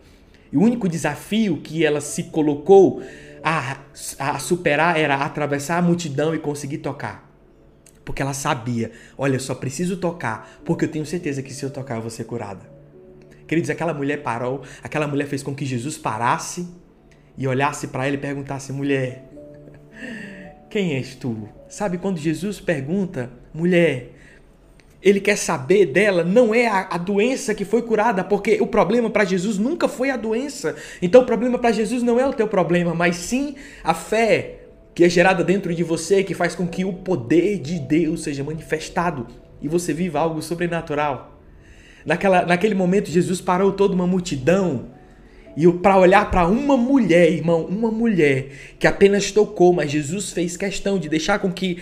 E 0.53 0.57
o 0.57 0.63
único 0.63 0.89
desafio 0.89 1.59
que 1.59 1.85
ela 1.85 2.01
se 2.01 2.25
colocou 2.25 3.01
a, 3.43 3.77
a 4.19 4.39
superar 4.39 4.99
era 4.99 5.17
atravessar 5.17 5.79
a 5.79 5.83
multidão 5.83 6.35
e 6.35 6.39
conseguir 6.39 6.79
tocar. 6.79 7.31
Porque 8.05 8.21
ela 8.21 8.35
sabia: 8.35 8.91
Olha, 9.17 9.37
eu 9.37 9.41
só 9.41 9.55
preciso 9.55 9.97
tocar, 9.97 10.61
porque 10.65 10.87
eu 10.87 10.91
tenho 10.91 11.07
certeza 11.07 11.43
que 11.43 11.55
se 11.55 11.65
eu 11.65 11.71
tocar 11.71 11.97
eu 11.97 12.01
vou 12.01 12.11
ser 12.11 12.25
curada. 12.25 12.69
Queridos, 13.47 13.71
aquela 13.71 13.95
mulher 13.95 14.23
parou, 14.23 14.63
aquela 14.83 15.07
mulher 15.07 15.27
fez 15.27 15.43
com 15.43 15.55
que 15.55 15.65
Jesus 15.65 15.97
parasse 15.97 16.69
e 17.39 17.47
olhasse 17.47 17.87
para 17.87 18.07
ela 18.07 18.17
e 18.17 18.19
perguntasse: 18.19 18.73
Mulher, 18.73 19.31
quem 20.69 20.95
és 20.95 21.15
tu? 21.15 21.60
Sabe 21.71 21.99
quando 21.99 22.19
Jesus 22.19 22.59
pergunta, 22.59 23.31
mulher, 23.55 24.11
ele 25.01 25.21
quer 25.21 25.37
saber 25.37 25.87
dela, 25.87 26.25
não 26.25 26.53
é 26.53 26.67
a, 26.67 26.89
a 26.91 26.99
doença 26.99 27.55
que 27.55 27.65
foi 27.65 27.81
curada, 27.83 28.25
porque 28.25 28.61
o 28.61 28.67
problema 28.67 29.09
para 29.09 29.25
Jesus 29.25 29.57
nunca 29.57 29.87
foi 29.87 30.11
a 30.11 30.17
doença. 30.17 30.75
Então 31.01 31.23
o 31.23 31.25
problema 31.25 31.61
para 31.61 31.71
Jesus 31.71 32.03
não 32.03 32.19
é 32.19 32.27
o 32.27 32.33
teu 32.33 32.49
problema, 32.49 32.93
mas 32.93 33.15
sim 33.15 33.55
a 33.85 33.95
fé 33.95 34.57
que 34.97 35.05
é 35.05 35.09
gerada 35.09 35.45
dentro 35.45 35.73
de 35.73 35.85
você, 35.85 36.25
que 36.25 36.35
faz 36.35 36.57
com 36.57 36.67
que 36.67 36.85
o 36.85 36.93
poder 36.93 37.59
de 37.59 37.79
Deus 37.79 38.25
seja 38.25 38.43
manifestado 38.43 39.29
e 39.63 39.69
você 39.69 39.95
viva 39.95 40.19
algo 40.19 40.43
sobrenatural. 40.43 41.41
Naquela, 42.05 42.45
naquele 42.45 42.75
momento, 42.75 43.09
Jesus 43.09 43.41
parou 43.41 43.71
toda 43.71 43.95
uma 43.95 44.09
multidão 44.09 44.89
e 45.57 45.71
para 45.73 45.99
olhar 45.99 46.31
para 46.31 46.47
uma 46.47 46.77
mulher, 46.77 47.31
irmão, 47.31 47.65
uma 47.65 47.91
mulher 47.91 48.49
que 48.79 48.87
apenas 48.87 49.31
tocou, 49.31 49.73
mas 49.73 49.91
Jesus 49.91 50.33
fez 50.33 50.57
questão 50.57 50.99
de 50.99 51.09
deixar 51.09 51.39
com 51.39 51.53
que 51.53 51.79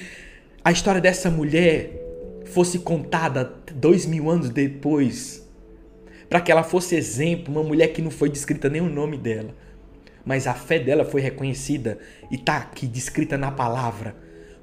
a 0.65 0.73
história 0.73 1.01
dessa 1.01 1.31
mulher 1.31 1.91
fosse 2.47 2.79
contada 2.79 3.53
dois 3.75 4.07
mil 4.07 4.31
anos 4.31 4.51
depois, 4.51 5.47
para 6.29 6.41
que 6.41 6.51
ela 6.51 6.63
fosse 6.63 6.97
exemplo, 6.97 7.55
uma 7.55 7.63
mulher 7.63 7.89
que 7.89 8.03
não 8.03 8.11
foi 8.11 8.29
descrita 8.29 8.69
nem 8.69 8.81
o 8.81 8.89
nome 8.89 9.17
dela, 9.17 9.55
mas 10.25 10.47
a 10.47 10.55
fé 10.55 10.79
dela 10.79 11.05
foi 11.05 11.21
reconhecida 11.21 11.99
e 12.31 12.37
está 12.37 12.57
aqui 12.57 12.87
descrita 12.87 13.37
na 13.37 13.51
palavra 13.51 14.15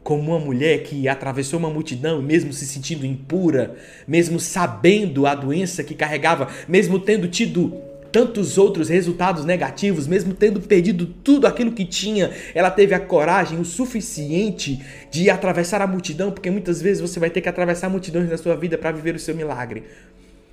como 0.03 0.21
uma 0.21 0.39
mulher 0.39 0.83
que 0.83 1.07
atravessou 1.07 1.57
uma 1.57 1.69
multidão, 1.69 2.21
mesmo 2.21 2.53
se 2.53 2.67
sentindo 2.67 3.07
impura, 3.07 3.75
mesmo 4.07 4.39
sabendo 4.39 5.25
a 5.25 5.33
doença 5.33 5.83
que 5.83 5.95
carregava, 5.95 6.47
mesmo 6.67 6.99
tendo 6.99 7.27
tido 7.27 7.73
tantos 8.15 8.57
outros 8.57 8.87
resultados 8.87 9.43
negativos, 9.43 10.07
mesmo 10.07 10.33
tendo 10.33 10.61
perdido 10.61 11.05
tudo 11.05 11.45
aquilo 11.47 11.73
que 11.73 11.83
tinha, 11.83 12.31
ela 12.53 12.71
teve 12.71 12.95
a 12.95 12.99
coragem 12.99 13.59
o 13.59 13.65
suficiente 13.65 14.79
de 15.11 15.29
atravessar 15.29 15.81
a 15.81 15.87
multidão, 15.87 16.31
porque 16.31 16.49
muitas 16.49 16.81
vezes 16.81 17.01
você 17.01 17.19
vai 17.19 17.29
ter 17.29 17.41
que 17.41 17.49
atravessar 17.49 17.89
multidões 17.89 18.29
na 18.29 18.37
sua 18.37 18.55
vida 18.55 18.77
para 18.77 18.93
viver 18.93 19.15
o 19.15 19.19
seu 19.19 19.35
milagre. 19.35 19.83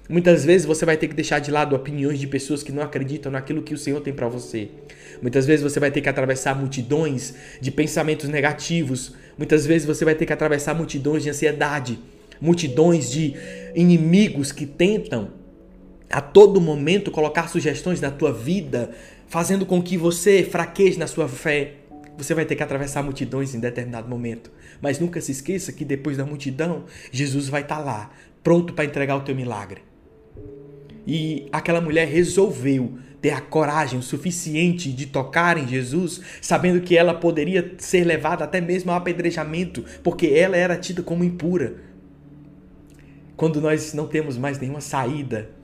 Muitas 0.09 0.45
vezes 0.45 0.67
você 0.67 0.85
vai 0.85 0.97
ter 0.97 1.07
que 1.07 1.15
deixar 1.15 1.39
de 1.39 1.53
lado 1.53 1.77
opiniões 1.77 2.19
de 2.19 2.27
pessoas 2.27 2.65
que 2.65 2.73
não 2.73 2.83
acreditam 2.83 3.31
naquilo 3.31 3.63
que 3.63 3.75
o 3.75 3.79
Senhor 3.79 4.01
tem 4.01 4.13
para 4.13 4.27
você. 4.27 4.69
Muitas 5.23 5.47
vezes 5.47 5.63
você 5.63 5.79
vai 5.79 5.93
ter 5.93 6.01
que 6.01 6.09
atravessar 6.09 6.59
multidões 6.59 7.33
de 7.61 7.71
pensamentos 7.71 8.29
negativos. 8.29 9.15
Muitas 9.39 9.65
vezes 9.65 9.87
você 9.87 10.05
vai 10.05 10.17
ter 10.17 10.27
que 10.27 10.33
atravessar 10.33 10.75
multidões 10.75 11.23
de 11.23 11.31
ansiedade, 11.31 11.97
multidões 12.41 13.09
de 13.09 13.37
inimigos 13.73 14.51
que 14.51 14.67
tentam 14.67 15.42
a 16.13 16.21
todo 16.21 16.61
momento 16.61 17.11
colocar 17.11 17.49
sugestões 17.49 18.01
na 18.01 18.11
tua 18.11 18.33
vida, 18.33 18.91
fazendo 19.27 19.65
com 19.65 19.83
que 19.83 19.97
você 19.97 20.45
fraqueje 20.45 20.99
na 20.99 21.07
sua 21.07 21.27
fé. 21.27 21.77
Você 22.19 22.35
vai 22.35 22.45
ter 22.45 22.55
que 22.55 22.63
atravessar 22.63 23.03
multidões 23.03 23.55
em 23.55 23.61
determinado 23.61 24.07
momento. 24.07 24.53
Mas 24.81 24.99
nunca 24.99 25.23
se 25.23 25.33
esqueça 25.33 25.73
que 25.73 25.87
depois 25.87 26.19
da 26.19 26.27
multidão, 26.27 26.85
Jesus 27.11 27.49
vai 27.49 27.63
estar 27.63 27.79
lá, 27.79 28.11
pronto 28.45 28.75
para 28.75 28.85
entregar 28.85 29.17
o 29.17 29.23
teu 29.23 29.35
milagre. 29.35 29.81
E 31.07 31.49
aquela 31.51 31.81
mulher 31.81 32.07
resolveu 32.07 32.99
ter 33.23 33.31
a 33.31 33.41
coragem 33.41 33.99
o 33.99 34.03
suficiente 34.03 34.93
de 34.93 35.07
tocar 35.07 35.57
em 35.57 35.67
Jesus, 35.67 36.21
sabendo 36.43 36.83
que 36.83 36.97
ela 36.97 37.15
poderia 37.15 37.75
ser 37.79 38.05
levada 38.05 38.45
até 38.45 38.61
mesmo 38.61 38.91
ao 38.91 38.99
apedrejamento, 38.99 39.83
porque 40.03 40.27
ela 40.27 40.57
era 40.57 40.77
tida 40.77 41.03
como 41.03 41.25
impura. 41.25 41.77
Quando 43.35 43.61
nós 43.61 43.95
não 43.95 44.07
temos 44.07 44.37
mais 44.37 44.59
nenhuma 44.59 44.81
saída, 44.81 45.62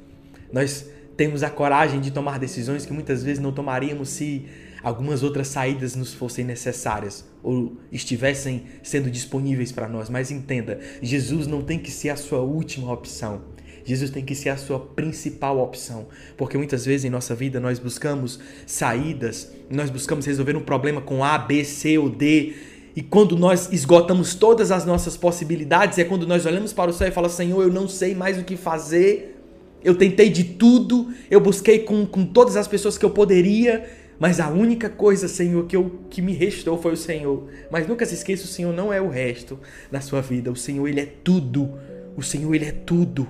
nós 0.52 0.86
temos 1.16 1.42
a 1.42 1.50
coragem 1.50 2.00
de 2.00 2.10
tomar 2.10 2.38
decisões 2.38 2.86
que 2.86 2.92
muitas 2.92 3.22
vezes 3.22 3.40
não 3.40 3.52
tomaríamos 3.52 4.08
se 4.08 4.46
algumas 4.82 5.22
outras 5.22 5.48
saídas 5.48 5.96
nos 5.96 6.14
fossem 6.14 6.44
necessárias 6.44 7.24
ou 7.42 7.76
estivessem 7.90 8.64
sendo 8.82 9.10
disponíveis 9.10 9.72
para 9.72 9.88
nós. 9.88 10.08
Mas 10.08 10.30
entenda, 10.30 10.78
Jesus 11.02 11.46
não 11.46 11.62
tem 11.62 11.78
que 11.78 11.90
ser 11.90 12.10
a 12.10 12.16
sua 12.16 12.40
última 12.40 12.92
opção. 12.92 13.42
Jesus 13.84 14.10
tem 14.10 14.24
que 14.24 14.34
ser 14.34 14.50
a 14.50 14.56
sua 14.56 14.78
principal 14.78 15.58
opção, 15.58 16.08
porque 16.36 16.58
muitas 16.58 16.84
vezes 16.84 17.06
em 17.06 17.10
nossa 17.10 17.34
vida 17.34 17.58
nós 17.58 17.78
buscamos 17.78 18.38
saídas, 18.66 19.50
nós 19.70 19.88
buscamos 19.88 20.26
resolver 20.26 20.54
um 20.56 20.60
problema 20.60 21.00
com 21.00 21.24
A, 21.24 21.38
B, 21.38 21.64
C 21.64 21.96
ou 21.96 22.10
D, 22.10 22.54
e 22.94 23.00
quando 23.00 23.36
nós 23.36 23.72
esgotamos 23.72 24.34
todas 24.34 24.70
as 24.70 24.84
nossas 24.84 25.16
possibilidades, 25.16 25.98
é 25.98 26.04
quando 26.04 26.26
nós 26.26 26.44
olhamos 26.44 26.72
para 26.72 26.90
o 26.90 26.92
céu 26.92 27.08
e 27.08 27.10
falamos: 27.10 27.36
Senhor, 27.36 27.62
eu 27.62 27.72
não 27.72 27.88
sei 27.88 28.14
mais 28.14 28.38
o 28.38 28.44
que 28.44 28.56
fazer, 28.56 29.37
eu 29.82 29.94
tentei 29.94 30.28
de 30.28 30.44
tudo, 30.44 31.12
eu 31.30 31.40
busquei 31.40 31.80
com, 31.80 32.04
com 32.04 32.24
todas 32.24 32.56
as 32.56 32.66
pessoas 32.66 32.98
que 32.98 33.04
eu 33.04 33.10
poderia, 33.10 33.88
mas 34.18 34.40
a 34.40 34.48
única 34.48 34.88
coisa, 34.88 35.28
Senhor, 35.28 35.66
que, 35.66 35.76
eu, 35.76 36.00
que 36.10 36.20
me 36.20 36.32
restou 36.32 36.80
foi 36.80 36.92
o 36.92 36.96
Senhor. 36.96 37.48
Mas 37.70 37.86
nunca 37.86 38.04
se 38.04 38.14
esqueça: 38.14 38.44
o 38.44 38.48
Senhor 38.48 38.74
não 38.74 38.92
é 38.92 39.00
o 39.00 39.08
resto 39.08 39.58
na 39.90 40.00
sua 40.00 40.20
vida, 40.20 40.50
o 40.50 40.56
Senhor, 40.56 40.86
Ele 40.88 41.00
é 41.00 41.06
tudo. 41.06 41.78
O 42.16 42.22
Senhor, 42.22 42.52
Ele 42.52 42.64
é 42.64 42.72
tudo. 42.72 43.28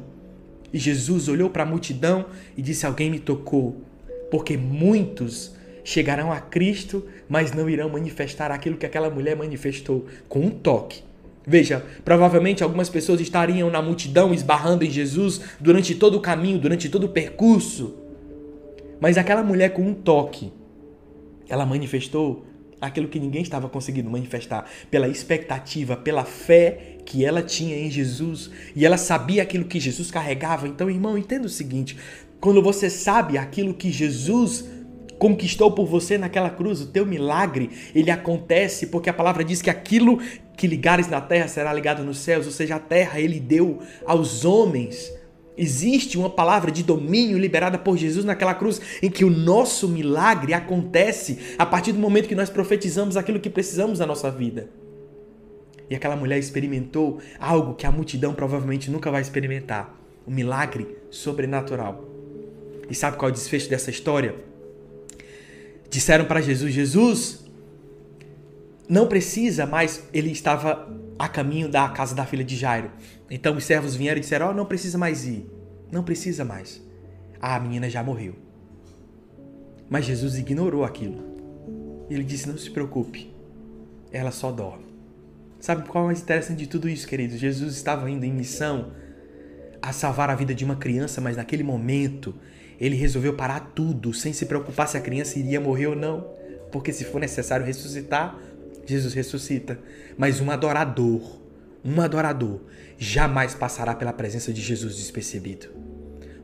E 0.72 0.78
Jesus 0.78 1.28
olhou 1.28 1.50
para 1.50 1.62
a 1.62 1.66
multidão 1.66 2.26
e 2.56 2.62
disse: 2.62 2.86
Alguém 2.86 3.10
me 3.10 3.18
tocou, 3.18 3.82
porque 4.30 4.56
muitos 4.56 5.54
chegarão 5.84 6.32
a 6.32 6.40
Cristo, 6.40 7.04
mas 7.28 7.52
não 7.52 7.68
irão 7.68 7.88
manifestar 7.90 8.50
aquilo 8.50 8.76
que 8.76 8.86
aquela 8.86 9.10
mulher 9.10 9.36
manifestou 9.36 10.06
com 10.28 10.40
um 10.40 10.50
toque. 10.50 11.02
Veja, 11.48 11.82
provavelmente 12.04 12.62
algumas 12.62 12.90
pessoas 12.90 13.22
estariam 13.22 13.70
na 13.70 13.80
multidão 13.80 14.34
esbarrando 14.34 14.84
em 14.84 14.90
Jesus 14.90 15.40
durante 15.58 15.94
todo 15.94 16.16
o 16.16 16.20
caminho, 16.20 16.58
durante 16.58 16.90
todo 16.90 17.04
o 17.04 17.08
percurso. 17.08 17.94
Mas 19.00 19.16
aquela 19.16 19.42
mulher 19.42 19.70
com 19.70 19.80
um 19.80 19.94
toque, 19.94 20.52
ela 21.48 21.64
manifestou 21.64 22.44
aquilo 22.78 23.08
que 23.08 23.18
ninguém 23.18 23.40
estava 23.40 23.66
conseguindo 23.66 24.10
manifestar, 24.10 24.70
pela 24.90 25.08
expectativa, 25.08 25.96
pela 25.96 26.22
fé 26.22 26.98
que 27.06 27.24
ela 27.24 27.40
tinha 27.40 27.78
em 27.78 27.90
Jesus 27.90 28.50
e 28.76 28.84
ela 28.84 28.98
sabia 28.98 29.42
aquilo 29.42 29.64
que 29.64 29.80
Jesus 29.80 30.10
carregava. 30.10 30.68
Então, 30.68 30.90
irmão, 30.90 31.16
entenda 31.16 31.46
o 31.46 31.50
seguinte: 31.50 31.96
quando 32.38 32.62
você 32.62 32.90
sabe 32.90 33.38
aquilo 33.38 33.72
que 33.72 33.90
Jesus 33.90 34.66
conquistou 35.18 35.72
por 35.72 35.86
você 35.86 36.18
naquela 36.18 36.50
cruz, 36.50 36.82
o 36.82 36.86
teu 36.86 37.06
milagre, 37.06 37.70
ele 37.94 38.10
acontece 38.10 38.88
porque 38.88 39.08
a 39.08 39.14
palavra 39.14 39.42
diz 39.42 39.62
que 39.62 39.70
aquilo 39.70 40.20
que 40.58 40.66
ligares 40.66 41.08
na 41.08 41.20
terra 41.20 41.46
será 41.46 41.72
ligado 41.72 42.02
nos 42.02 42.18
céus, 42.18 42.44
ou 42.44 42.52
seja, 42.52 42.74
a 42.74 42.80
terra 42.80 43.20
ele 43.20 43.38
deu 43.38 43.78
aos 44.04 44.44
homens. 44.44 45.10
Existe 45.56 46.18
uma 46.18 46.28
palavra 46.28 46.70
de 46.70 46.82
domínio 46.82 47.38
liberada 47.38 47.78
por 47.78 47.96
Jesus 47.96 48.24
naquela 48.24 48.54
cruz, 48.54 48.80
em 49.00 49.08
que 49.08 49.24
o 49.24 49.30
nosso 49.30 49.88
milagre 49.88 50.52
acontece 50.52 51.54
a 51.56 51.64
partir 51.64 51.92
do 51.92 52.00
momento 52.00 52.28
que 52.28 52.34
nós 52.34 52.50
profetizamos 52.50 53.16
aquilo 53.16 53.38
que 53.38 53.48
precisamos 53.48 54.00
na 54.00 54.06
nossa 54.06 54.30
vida. 54.32 54.68
E 55.88 55.94
aquela 55.94 56.16
mulher 56.16 56.38
experimentou 56.38 57.20
algo 57.38 57.74
que 57.74 57.86
a 57.86 57.92
multidão 57.92 58.34
provavelmente 58.34 58.90
nunca 58.90 59.10
vai 59.10 59.22
experimentar: 59.22 59.96
um 60.26 60.32
milagre 60.32 60.88
sobrenatural. 61.08 62.04
E 62.90 62.94
sabe 62.94 63.16
qual 63.16 63.28
é 63.28 63.32
o 63.32 63.34
desfecho 63.34 63.70
dessa 63.70 63.90
história? 63.90 64.34
Disseram 65.88 66.24
para 66.24 66.40
Jesus: 66.40 66.72
Jesus, 66.74 67.47
não 68.88 69.06
precisa 69.06 69.66
mais. 69.66 70.02
Ele 70.12 70.30
estava 70.30 70.88
a 71.18 71.28
caminho 71.28 71.68
da 71.68 71.88
casa 71.88 72.14
da 72.14 72.24
filha 72.24 72.44
de 72.44 72.56
Jairo. 72.56 72.90
Então 73.30 73.56
os 73.56 73.64
servos 73.64 73.94
vieram 73.94 74.18
e 74.18 74.20
disseram: 74.20 74.50
oh, 74.50 74.54
não 74.54 74.64
precisa 74.64 74.96
mais 74.96 75.26
ir. 75.26 75.46
Não 75.92 76.02
precisa 76.02 76.44
mais. 76.44 76.82
Ah, 77.40 77.56
a 77.56 77.60
menina 77.60 77.90
já 77.90 78.02
morreu. 78.02 78.34
Mas 79.88 80.04
Jesus 80.04 80.38
ignorou 80.38 80.84
aquilo. 80.84 81.22
Ele 82.10 82.24
disse: 82.24 82.48
Não 82.48 82.56
se 82.56 82.70
preocupe, 82.70 83.32
ela 84.10 84.30
só 84.30 84.50
dorme. 84.50 84.86
Sabe 85.60 85.88
qual 85.88 86.02
é 86.02 86.04
o 86.04 86.06
mais 86.08 86.22
interessante 86.22 86.58
de 86.58 86.66
tudo 86.68 86.88
isso, 86.88 87.06
queridos? 87.06 87.38
Jesus 87.38 87.74
estava 87.74 88.08
indo 88.08 88.24
em 88.24 88.32
missão 88.32 88.92
a 89.82 89.92
salvar 89.92 90.30
a 90.30 90.34
vida 90.34 90.54
de 90.54 90.64
uma 90.64 90.76
criança, 90.76 91.20
mas 91.20 91.36
naquele 91.36 91.62
momento 91.62 92.34
ele 92.80 92.94
resolveu 92.94 93.34
parar 93.34 93.72
tudo, 93.74 94.14
sem 94.14 94.32
se 94.32 94.46
preocupar 94.46 94.86
se 94.86 94.96
a 94.96 95.00
criança 95.00 95.38
iria 95.38 95.60
morrer 95.60 95.88
ou 95.88 95.96
não. 95.96 96.38
Porque 96.70 96.92
se 96.92 97.04
for 97.04 97.20
necessário 97.20 97.66
ressuscitar, 97.66 98.38
Jesus 98.94 99.14
ressuscita. 99.14 99.78
Mas 100.16 100.40
um 100.40 100.50
adorador, 100.50 101.40
um 101.84 102.00
adorador, 102.00 102.60
jamais 102.98 103.54
passará 103.54 103.94
pela 103.94 104.12
presença 104.12 104.52
de 104.52 104.60
Jesus 104.60 104.96
despercebido. 104.96 105.68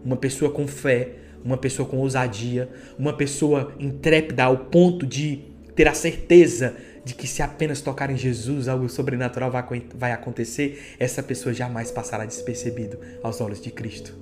Uma 0.04 0.16
pessoa 0.16 0.50
com 0.50 0.66
fé, 0.66 1.12
uma 1.44 1.56
pessoa 1.56 1.88
com 1.88 1.98
ousadia, 1.98 2.68
uma 2.98 3.16
pessoa 3.16 3.74
intrépida 3.78 4.44
ao 4.44 4.56
ponto 4.56 5.06
de 5.06 5.44
ter 5.74 5.88
a 5.88 5.94
certeza 5.94 6.76
de 7.04 7.14
que 7.14 7.26
se 7.26 7.42
apenas 7.42 7.80
tocar 7.80 8.10
em 8.10 8.16
Jesus 8.16 8.66
algo 8.66 8.88
sobrenatural 8.88 9.50
vai, 9.50 10.12
acontecer, 10.12 10.96
essa 10.98 11.22
pessoa 11.22 11.52
jamais 11.52 11.90
passará 11.90 12.24
despercebido 12.24 12.98
aos 13.22 13.40
olhos 13.40 13.60
de 13.60 13.70
Cristo. 13.70 14.16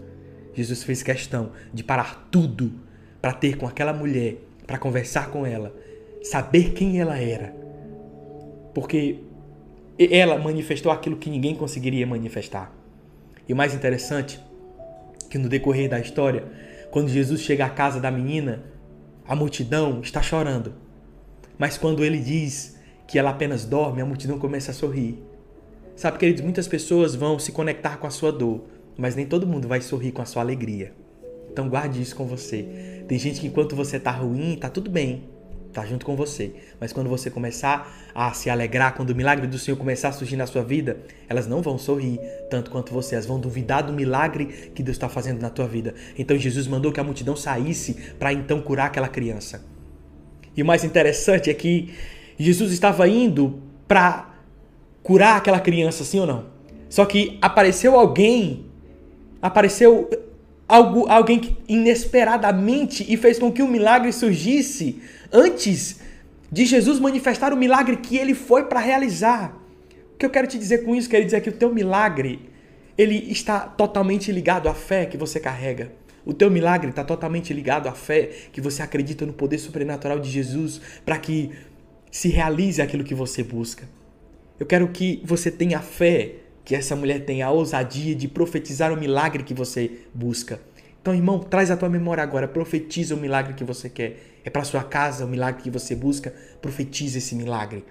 Jesus 0.53 0.83
fez 0.83 1.03
questão 1.03 1.53
de 1.73 1.85
parar 1.85 2.29
tudo 2.31 2.73
para 3.21 3.33
ter 3.33 3.57
com 3.57 3.67
aquela 3.67 3.93
mulher, 3.93 4.37
para 4.67 4.79
conversar 4.79 5.31
com 5.31 5.47
ela, 5.47 5.75
saber 6.23 6.73
quem 6.73 7.01
ela 7.01 7.19
era. 7.19 7.62
Porque 8.75 9.21
ela 9.99 10.39
manifestou 10.39 10.91
aquilo 10.91 11.17
que 11.17 11.31
ninguém 11.31 11.55
conseguiria 11.55 12.07
manifestar. 12.07 12.73
E 13.49 13.53
o 13.53 13.57
mais 13.57 13.75
interessante 13.75 14.41
que 15.29 15.39
no 15.39 15.49
decorrer 15.49 15.89
da 15.89 15.99
história, 15.99 16.45
quando 16.91 17.09
Jesus 17.09 17.41
chega 17.41 17.65
à 17.65 17.71
casa 17.71 18.01
da 18.01 18.11
menina, 18.11 18.63
a 19.27 19.35
multidão 19.35 20.01
está 20.03 20.23
chorando. 20.23 20.75
Mas 21.59 21.79
quando 21.79 22.05
ele 22.05 22.19
diz 22.19 22.79
que 23.07 23.19
ela 23.19 23.31
apenas 23.31 23.65
dorme, 23.65 24.03
a 24.03 24.07
multidão 24.07 24.39
começa 24.39 24.71
a 24.71 24.75
sorrir. 24.75 25.23
Sabe, 25.95 26.19
queridos, 26.19 26.43
muitas 26.43 26.67
pessoas 26.67 27.15
vão 27.15 27.39
se 27.39 27.53
conectar 27.53 27.99
com 27.99 28.07
a 28.07 28.11
sua 28.11 28.33
dor, 28.33 28.65
mas 28.97 29.15
nem 29.15 29.27
todo 29.27 29.47
mundo 29.47 29.69
vai 29.69 29.81
sorrir 29.81 30.13
com 30.13 30.23
a 30.23 30.25
sua 30.25 30.43
alegria. 30.43 30.93
Então 31.51 31.69
guarde 31.69 32.01
isso 32.01 32.17
com 32.17 32.27
você. 32.27 33.05
Tem 33.07 33.19
gente 33.19 33.41
que 33.41 33.47
enquanto 33.47 33.77
você 33.77 34.01
tá 34.01 34.11
ruim, 34.11 34.57
tá 34.57 34.71
tudo 34.71 34.91
bem, 34.91 35.25
tá 35.73 35.85
junto 35.87 36.05
com 36.05 36.15
você. 36.15 36.53
Mas 36.79 36.93
quando 36.93 37.09
você 37.09 37.31
começar 37.31 37.93
a 38.15 38.33
se 38.33 38.51
alegrar, 38.51 38.95
quando 38.95 39.11
o 39.11 39.15
milagre 39.15 39.47
do 39.47 39.59
Senhor 39.59 39.77
começar 39.77 40.11
a 40.11 40.13
surgir 40.13 40.37
na 40.37 40.47
sua 40.47 40.63
vida, 40.63 40.99
elas 41.29 41.47
não 41.47 41.63
vão 41.63 41.79
sorrir 41.79 42.21
tanto 42.51 42.71
quanto 42.71 42.93
você, 42.93 43.15
elas 43.15 43.27
vão 43.27 43.41
duvidar 43.41 43.83
do 43.83 43.93
milagre 43.93 44.71
que 44.75 44.83
Deus 44.83 44.97
está 44.97 45.09
fazendo 45.09 45.41
na 45.41 45.51
tua 45.51 45.67
vida. 45.67 45.95
Então 46.17 46.37
Jesus 46.37 46.67
mandou 46.67 46.93
que 46.93 47.01
a 47.01 47.05
multidão 47.05 47.35
saísse 47.35 47.95
para 48.19 48.33
então 48.33 48.61
curar 48.61 48.87
aquela 48.87 49.09
criança. 49.09 49.65
E 50.57 50.63
o 50.63 50.67
mais 50.67 50.85
interessante 50.85 51.49
é 51.49 51.55
que 51.55 51.95
Jesus 52.39 52.73
estava 52.73 53.09
indo 53.09 53.63
para 53.89 54.35
curar 55.03 55.37
aquela 55.37 55.61
criança, 55.61 56.05
sim 56.05 56.21
ou 56.21 56.27
não? 56.27 56.47
Só 56.89 57.07
que 57.07 57.39
apareceu 57.41 57.99
alguém, 57.99 58.67
apareceu 59.41 60.11
algo, 60.69 61.07
alguém 61.09 61.39
que 61.39 61.57
inesperadamente 61.69 63.05
e 63.09 63.17
fez 63.17 63.39
com 63.39 63.51
que 63.51 63.63
o 63.63 63.69
milagre 63.69 64.13
surgisse 64.13 65.01
antes 65.33 66.01
de 66.51 66.67
Jesus 66.67 67.01
manifestar 67.01 67.53
o 67.53 67.57
milagre 67.57 67.97
que 67.97 68.19
ele 68.19 68.35
foi 68.35 68.65
para 68.65 68.81
realizar. 68.81 69.57
O 70.15 70.19
que 70.19 70.27
eu 70.27 70.31
quero 70.31 70.47
te 70.47 70.59
dizer 70.59 70.85
com 70.85 70.95
isso? 70.95 71.09
Quero 71.09 71.25
dizer 71.25 71.41
que 71.41 71.49
o 71.49 71.53
teu 71.53 71.73
milagre 71.73 72.51
ele 72.97 73.33
está 73.33 73.61
totalmente 73.61 74.31
ligado 74.31 74.69
à 74.69 74.75
fé 74.75 75.07
que 75.07 75.17
você 75.17 75.41
carrega. 75.41 75.91
O 76.25 76.33
teu 76.33 76.51
milagre 76.51 76.91
está 76.91 77.03
totalmente 77.03 77.53
ligado 77.53 77.89
à 77.89 77.93
fé, 77.93 78.31
que 78.53 78.61
você 78.61 78.83
acredita 78.83 79.27
no 79.27 79.33
poder 79.33 79.59
sobrenatural 79.59 80.21
de 80.21 80.31
Jesus 80.31 80.81
para 81.05 81.19
que 81.19 81.51
se 82.11 82.29
realize 82.29 82.81
aquilo 82.81 83.03
que 83.03 83.15
você 83.15 83.43
busca. 83.43 83.89
Eu 84.61 84.67
quero 84.67 84.87
que 84.89 85.21
você 85.25 85.51
tenha 85.51 85.81
fé, 85.81 86.35
que 86.65 86.77
essa 86.77 86.95
mulher 86.95 87.25
tenha 87.25 87.47
a 87.47 87.51
ousadia 87.51 88.15
de 88.15 88.29
profetizar 88.29 88.93
o 88.93 88.97
milagre 88.97 89.43
que 89.43 89.55
você 89.55 89.91
busca. 90.15 90.61
Então, 91.01 91.13
irmão, 91.13 91.41
traz 91.41 91.71
a 91.71 91.77
tua 91.77 91.89
memória 91.89 92.23
agora, 92.23 92.47
profetiza 92.47 93.17
o 93.17 93.19
milagre 93.19 93.55
que 93.55 93.65
você 93.65 93.89
quer. 93.89 94.32
É 94.45 94.51
para 94.51 94.65
sua 94.65 94.83
casa 94.83 95.25
o 95.25 95.29
milagre 95.29 95.63
que 95.63 95.71
você 95.71 95.95
busca, 95.95 96.35
profetiza 96.61 97.19
esse 97.19 97.35
milagre. 97.35 97.85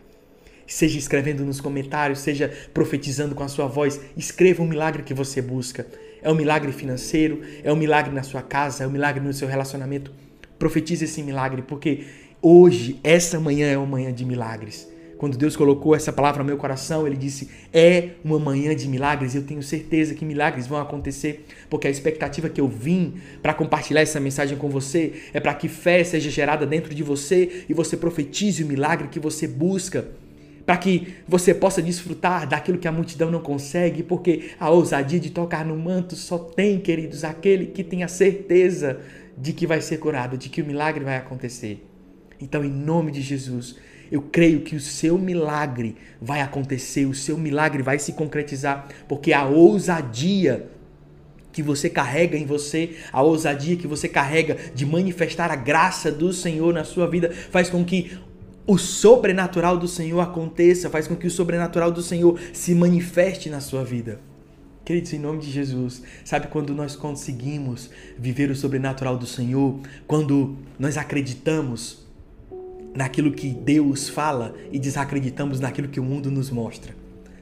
Seja 0.67 0.97
escrevendo 0.97 1.45
nos 1.45 1.59
comentários, 1.59 2.19
seja 2.19 2.51
profetizando 2.73 3.35
com 3.35 3.43
a 3.43 3.47
sua 3.47 3.67
voz, 3.67 3.99
escreva 4.15 4.63
o 4.63 4.67
milagre 4.67 5.03
que 5.03 5.13
você 5.13 5.41
busca. 5.41 5.85
É 6.21 6.31
um 6.31 6.35
milagre 6.35 6.71
financeiro, 6.71 7.41
é 7.63 7.71
um 7.71 7.75
milagre 7.75 8.13
na 8.13 8.23
sua 8.23 8.41
casa, 8.41 8.83
é 8.83 8.87
um 8.87 8.91
milagre 8.91 9.23
no 9.23 9.33
seu 9.33 9.47
relacionamento. 9.47 10.13
Profetize 10.57 11.05
esse 11.05 11.23
milagre, 11.23 11.61
porque 11.61 12.05
hoje, 12.41 12.99
essa 13.03 13.39
manhã 13.39 13.67
é 13.67 13.77
uma 13.77 13.87
manhã 13.87 14.13
de 14.13 14.23
milagres. 14.23 14.90
Quando 15.21 15.37
Deus 15.37 15.55
colocou 15.55 15.95
essa 15.95 16.11
palavra 16.11 16.39
no 16.39 16.47
meu 16.47 16.57
coração, 16.57 17.05
Ele 17.05 17.15
disse: 17.15 17.47
É 17.71 18.13
uma 18.25 18.39
manhã 18.39 18.75
de 18.75 18.87
milagres. 18.87 19.35
Eu 19.35 19.43
tenho 19.43 19.61
certeza 19.61 20.15
que 20.15 20.25
milagres 20.25 20.65
vão 20.65 20.81
acontecer, 20.81 21.45
porque 21.69 21.87
a 21.87 21.91
expectativa 21.91 22.49
que 22.49 22.59
eu 22.59 22.67
vim 22.67 23.21
para 23.39 23.53
compartilhar 23.53 24.01
essa 24.01 24.19
mensagem 24.19 24.57
com 24.57 24.67
você 24.67 25.13
é 25.31 25.39
para 25.39 25.53
que 25.53 25.67
fé 25.67 26.03
seja 26.03 26.31
gerada 26.31 26.65
dentro 26.65 26.95
de 26.95 27.03
você 27.03 27.65
e 27.69 27.73
você 27.75 27.95
profetize 27.95 28.63
o 28.63 28.65
milagre 28.65 29.09
que 29.09 29.19
você 29.19 29.47
busca 29.47 30.07
para 30.65 30.75
que 30.77 31.13
você 31.27 31.53
possa 31.53 31.83
desfrutar 31.83 32.49
daquilo 32.49 32.79
que 32.79 32.87
a 32.87 32.91
multidão 32.91 33.29
não 33.29 33.41
consegue, 33.41 34.01
porque 34.01 34.49
a 34.59 34.71
ousadia 34.71 35.19
de 35.19 35.29
tocar 35.29 35.63
no 35.63 35.77
manto 35.77 36.15
só 36.15 36.39
tem, 36.39 36.79
queridos, 36.79 37.23
aquele 37.23 37.67
que 37.67 37.83
tem 37.83 38.01
a 38.01 38.07
certeza 38.07 38.99
de 39.37 39.53
que 39.53 39.67
vai 39.67 39.81
ser 39.81 39.99
curado, 39.99 40.35
de 40.35 40.49
que 40.49 40.63
o 40.63 40.65
milagre 40.65 41.03
vai 41.03 41.17
acontecer. 41.17 41.85
Então, 42.39 42.65
em 42.65 42.71
nome 42.71 43.11
de 43.11 43.21
Jesus, 43.21 43.75
eu 44.11 44.21
creio 44.21 44.61
que 44.61 44.75
o 44.75 44.79
seu 44.79 45.17
milagre 45.17 45.95
vai 46.21 46.41
acontecer, 46.41 47.05
o 47.05 47.13
seu 47.13 47.37
milagre 47.37 47.81
vai 47.81 47.97
se 47.97 48.13
concretizar, 48.13 48.87
porque 49.07 49.31
a 49.31 49.45
ousadia 49.45 50.69
que 51.53 51.63
você 51.63 51.89
carrega 51.89 52.37
em 52.37 52.45
você, 52.45 52.97
a 53.11 53.21
ousadia 53.21 53.75
que 53.75 53.87
você 53.87 54.07
carrega 54.07 54.57
de 54.73 54.85
manifestar 54.85 55.49
a 55.51 55.55
graça 55.55 56.11
do 56.11 56.31
Senhor 56.33 56.73
na 56.73 56.83
sua 56.83 57.07
vida, 57.07 57.31
faz 57.31 57.69
com 57.69 57.83
que 57.83 58.17
o 58.67 58.77
sobrenatural 58.77 59.77
do 59.77 59.87
Senhor 59.87 60.19
aconteça, 60.19 60.89
faz 60.89 61.07
com 61.07 61.15
que 61.15 61.27
o 61.27 61.31
sobrenatural 61.31 61.91
do 61.91 62.01
Senhor 62.01 62.39
se 62.53 62.75
manifeste 62.75 63.49
na 63.49 63.59
sua 63.59 63.83
vida. 63.83 64.19
Queridos, 64.83 65.13
em 65.13 65.19
nome 65.19 65.39
de 65.39 65.51
Jesus, 65.51 66.01
sabe 66.25 66.47
quando 66.47 66.73
nós 66.73 66.95
conseguimos 66.95 67.89
viver 68.17 68.49
o 68.49 68.55
sobrenatural 68.55 69.17
do 69.17 69.27
Senhor? 69.27 69.79
Quando 70.07 70.57
nós 70.79 70.97
acreditamos 70.97 72.07
naquilo 72.95 73.31
que 73.31 73.49
Deus 73.49 74.09
fala 74.09 74.53
e 74.71 74.79
desacreditamos 74.79 75.59
naquilo 75.59 75.87
que 75.87 75.99
o 75.99 76.03
mundo 76.03 76.29
nos 76.29 76.49
mostra. 76.49 76.93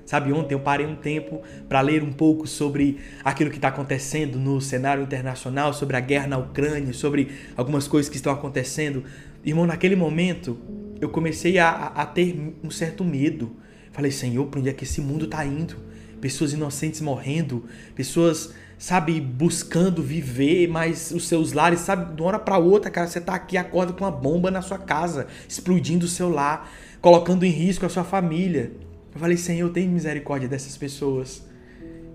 Sabe, 0.05 0.33
ontem 0.33 0.55
eu 0.55 0.59
parei 0.59 0.87
um 0.87 0.95
tempo 0.95 1.43
para 1.67 1.81
ler 1.81 2.01
um 2.01 2.11
pouco 2.11 2.47
sobre 2.47 2.97
aquilo 3.23 3.51
que 3.51 3.57
está 3.57 3.67
acontecendo 3.67 4.39
no 4.39 4.59
cenário 4.59 5.03
internacional, 5.03 5.71
sobre 5.71 5.95
a 5.97 5.99
guerra 5.99 6.25
na 6.25 6.37
Ucrânia, 6.39 6.93
sobre 6.93 7.29
algumas 7.55 7.87
coisas 7.87 8.09
que 8.09 8.15
estão 8.15 8.33
acontecendo. 8.33 9.03
Irmão, 9.45 9.67
naquele 9.67 9.95
momento 9.95 10.57
eu 10.99 11.09
comecei 11.09 11.59
a, 11.59 11.69
a 11.69 12.07
ter 12.07 12.55
um 12.63 12.71
certo 12.71 13.03
medo. 13.03 13.55
Falei, 13.91 14.09
Senhor, 14.09 14.47
para 14.47 14.59
onde 14.59 14.69
é 14.69 14.73
que 14.73 14.83
esse 14.83 14.99
mundo 14.99 15.25
está 15.25 15.45
indo? 15.45 15.75
Pessoas 16.19 16.53
inocentes 16.53 17.01
morrendo, 17.01 17.65
pessoas, 17.93 18.51
sabe, 18.79 19.19
buscando 19.19 20.01
viver, 20.01 20.69
mas 20.69 21.11
os 21.11 21.27
seus 21.27 21.51
lares, 21.51 21.81
sabe, 21.81 22.15
de 22.15 22.21
uma 22.21 22.29
hora 22.29 22.39
para 22.39 22.57
outra, 22.57 22.89
cara, 22.89 23.07
você 23.07 23.19
tá 23.19 23.35
aqui, 23.35 23.57
acorda 23.57 23.91
com 23.91 24.05
uma 24.05 24.11
bomba 24.11 24.49
na 24.49 24.61
sua 24.61 24.77
casa, 24.77 25.27
explodindo 25.47 26.05
o 26.05 26.09
seu 26.09 26.29
lar, 26.29 26.71
colocando 27.01 27.45
em 27.45 27.49
risco 27.49 27.85
a 27.85 27.89
sua 27.89 28.05
família. 28.05 28.71
Eu 29.13 29.19
falei, 29.19 29.35
Senhor, 29.35 29.69
tem 29.71 29.85
misericórdia 29.85 30.47
dessas 30.47 30.77
pessoas. 30.77 31.45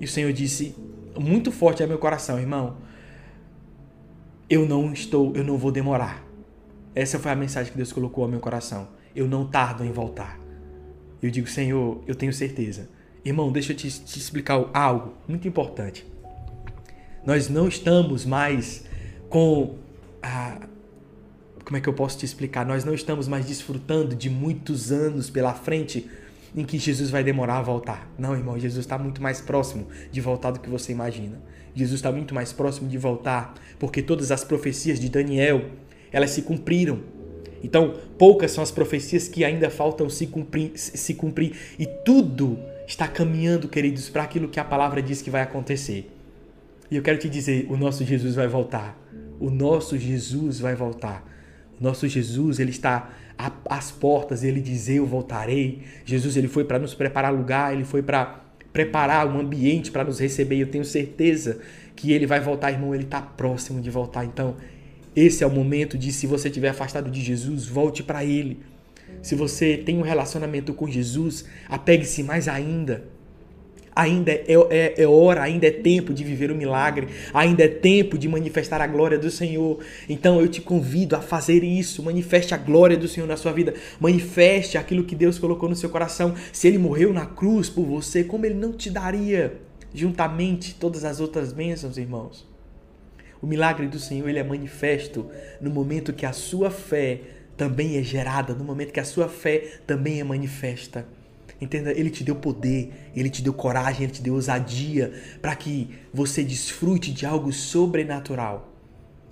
E 0.01 0.07
o 0.07 0.09
Senhor 0.09 0.33
disse, 0.33 0.75
muito 1.21 1.53
forte 1.53 1.83
é 1.83 1.87
meu 1.87 1.99
coração, 1.99 2.41
irmão. 2.41 2.79
Eu 4.49 4.67
não 4.67 4.91
estou, 4.91 5.37
eu 5.37 5.45
não 5.45 5.59
vou 5.59 5.71
demorar. 5.71 6.25
Essa 6.95 7.19
foi 7.19 7.31
a 7.31 7.37
mensagem 7.37 7.73
que 7.73 7.77
Deus 7.77 7.93
colocou 7.93 8.25
ao 8.25 8.31
meu 8.31 8.41
coração. 8.41 8.89
Eu 9.15 9.29
não 9.29 9.47
tardo 9.47 9.85
em 9.85 9.93
voltar. 9.93 10.41
Eu 11.23 11.31
digo, 11.31 11.47
Senhor, 11.47 12.03
eu 12.07 12.15
tenho 12.15 12.33
certeza. 12.33 12.89
Irmão, 13.23 13.53
deixa 13.53 13.73
eu 13.73 13.77
te, 13.77 13.91
te 13.91 14.19
explicar 14.19 14.65
algo 14.73 15.13
muito 15.29 15.47
importante. 15.47 16.14
Nós 17.27 17.49
não 17.49 17.69
estamos 17.69 18.27
mais 18.27 18.85
com 19.29 19.77
a. 20.23 20.69
Como 21.65 21.79
é 21.79 21.81
que 21.81 21.89
eu 21.89 21.95
posso 21.95 22.19
te 22.19 22.27
explicar? 22.27 22.67
Nós 22.67 22.85
não 22.85 22.93
estamos 22.93 23.27
mais 23.27 23.47
desfrutando 23.47 24.15
de 24.15 24.29
muitos 24.29 24.93
anos 24.93 25.31
pela 25.31 25.55
frente 25.55 26.09
em 26.55 26.65
que 26.65 26.79
Jesus 26.79 27.09
vai 27.09 27.25
demorar 27.25 27.59
a 27.59 27.63
voltar. 27.63 28.09
Não, 28.19 28.35
irmão, 28.35 28.59
Jesus 28.59 28.85
está 28.85 28.99
muito 28.99 29.23
mais 29.23 29.41
próximo 29.41 29.87
de 30.13 30.21
voltar 30.21 30.51
do 30.51 30.61
que 30.61 30.69
você 30.69 30.93
imagina. 30.93 31.41
Jesus 31.75 31.99
está 31.99 32.13
muito 32.13 32.35
mais 32.35 32.53
próximo 32.53 32.89
de 32.89 32.99
voltar, 32.99 33.55
porque 33.79 34.03
todas 34.03 34.31
as 34.31 34.45
profecias 34.45 35.01
de 35.01 35.09
Daniel 35.09 35.65
elas 36.13 36.31
se 36.31 36.43
cumpriram. 36.43 37.01
Então, 37.63 37.95
poucas 38.19 38.51
são 38.51 38.63
as 38.63 38.71
profecias 38.71 39.27
que 39.27 39.43
ainda 39.43 39.71
faltam 39.71 40.09
se 40.11 40.27
cumprir, 40.27 40.73
se 40.77 41.15
cumprir 41.15 41.57
e 41.79 41.87
tudo 41.87 42.59
está 42.87 43.09
caminhando, 43.09 43.67
queridos, 43.69 44.11
para 44.11 44.23
aquilo 44.23 44.49
que 44.49 44.61
a 44.61 44.65
palavra 44.65 45.03
diz 45.03 45.23
que 45.23 45.31
vai 45.31 45.41
acontecer. 45.41 46.14
E 46.91 46.97
eu 46.97 47.03
quero 47.03 47.19
te 47.19 47.29
dizer, 47.29 47.67
o 47.69 47.77
nosso 47.77 48.05
Jesus 48.05 48.35
vai 48.35 48.47
voltar. 48.47 48.99
O 49.41 49.51
nosso 49.51 49.99
Jesus 49.99 50.61
vai 50.61 50.75
voltar. 50.75 51.25
O 51.81 51.83
nosso 51.83 52.07
Jesus, 52.09 52.59
ele 52.59 52.71
está 52.71 53.11
às 53.69 53.91
portas, 53.91 54.45
ele 54.45 54.61
diz: 54.61 54.89
"Eu 54.89 55.05
voltarei". 55.05 55.83
Jesus, 56.05 56.37
ele 56.37 56.47
foi 56.47 56.65
para 56.65 56.79
nos 56.79 56.95
preparar 56.95 57.33
lugar, 57.33 57.75
ele 57.75 57.85
foi 57.85 58.03
para 58.03 58.45
preparar 58.73 59.27
um 59.27 59.41
ambiente 59.41 59.91
para 59.91 60.05
nos 60.05 60.19
receber. 60.21 60.57
Eu 60.57 60.69
tenho 60.69 60.85
certeza 60.85 61.59
que 61.97 62.13
ele 62.13 62.27
vai 62.27 62.41
voltar, 62.41 62.71
irmão, 62.71 62.95
ele 62.95 63.05
está 63.05 63.21
próximo 63.21 63.81
de 63.81 63.91
voltar. 63.91 64.25
Então, 64.25 64.57
esse 65.15 65.45
é 65.45 65.47
o 65.47 65.51
momento 65.51 65.97
de, 65.97 66.13
se 66.13 66.27
você 66.27 66.49
estiver 66.49 66.71
afastado 66.71 67.11
de 67.11 67.21
Jesus, 67.21 67.67
volte 67.67 68.03
para 68.03 68.25
Ele. 68.25 68.61
Se 69.23 69.35
você 69.35 69.77
tem 69.77 69.97
um 69.97 70.03
relacionamento 70.03 70.75
com 70.75 70.91
Jesus, 70.91 71.45
apegue-se 71.69 72.23
mais 72.23 72.49
ainda. 72.49 73.05
Ainda 73.95 74.33
é, 74.33 74.47
é, 74.71 75.03
é, 75.03 75.07
hora, 75.07 75.43
ainda 75.43 75.67
é 75.67 75.71
tempo 75.71 76.13
de 76.13 76.25
viver 76.25 76.51
o 76.51 76.55
milagre, 76.55 77.09
ainda 77.33 77.65
é 77.65 77.69
tempo 77.69 78.19
de 78.19 78.29
manifestar 78.29 78.81
a 78.81 78.87
glória 78.87 79.19
do 79.19 79.31
Senhor. 79.31 79.79
Então 80.09 80.41
eu 80.41 80.49
te 80.49 80.61
convido 80.61 81.15
a 81.15 81.21
fazer 81.21 81.63
isso. 81.63 82.03
Manifeste 82.03 82.55
a 82.55 82.57
glória 82.57 82.97
do 82.97 83.07
Senhor 83.07 83.27
na 83.27 83.37
sua 83.37 83.53
vida. 83.53 83.75
Manifeste 84.01 84.77
aquilo 84.77 85.05
que 85.05 85.15
Deus 85.15 85.39
colocou 85.39 85.69
no 85.69 85.77
seu 85.77 85.91
coração. 85.91 86.35
Se 86.53 86.67
Ele 86.67 86.79
morreu 86.79 87.13
na 87.13 87.27
cruz 87.27 87.69
por 87.69 87.85
você, 87.85 88.25
como 88.25 88.45
Ele 88.45 88.55
não 88.55 88.73
te 88.73 88.91
daria 88.91 89.61
juntamente 89.95 90.75
todas 90.75 91.05
as 91.05 91.21
outras 91.21 91.53
bênçãos, 91.53 91.97
irmãos? 91.97 92.47
O 93.41 93.47
milagre 93.47 93.87
do 93.87 93.99
Senhor 93.99 94.29
ele 94.29 94.39
é 94.39 94.43
manifesto 94.43 95.31
no 95.61 95.71
momento 95.71 96.13
que 96.13 96.27
a 96.27 96.33
sua 96.33 96.71
fé 96.71 97.21
também 97.57 97.97
é 97.97 98.03
gerada, 98.03 98.55
no 98.55 98.65
momento 98.65 98.93
que 98.93 99.01
a 99.01 99.05
sua 99.05 99.29
fé 99.29 99.79
também 99.87 100.19
é 100.19 100.25
manifesta. 100.25 101.07
Entenda, 101.61 101.93
ele 101.93 102.11
te 102.11 102.25
deu 102.25 102.35
poder, 102.35 102.93
ele 103.15 103.31
te 103.31 103.43
deu 103.43 103.55
coragem, 103.55 104.05
ele 104.05 104.13
te 104.13 104.23
deu 104.23 104.35
ousadia 104.35 105.13
para 105.41 105.55
que 105.55 105.91
você 106.13 106.43
desfrute 106.43 107.13
de 107.13 107.25
algo 107.25 107.53
sobrenatural. 107.53 108.73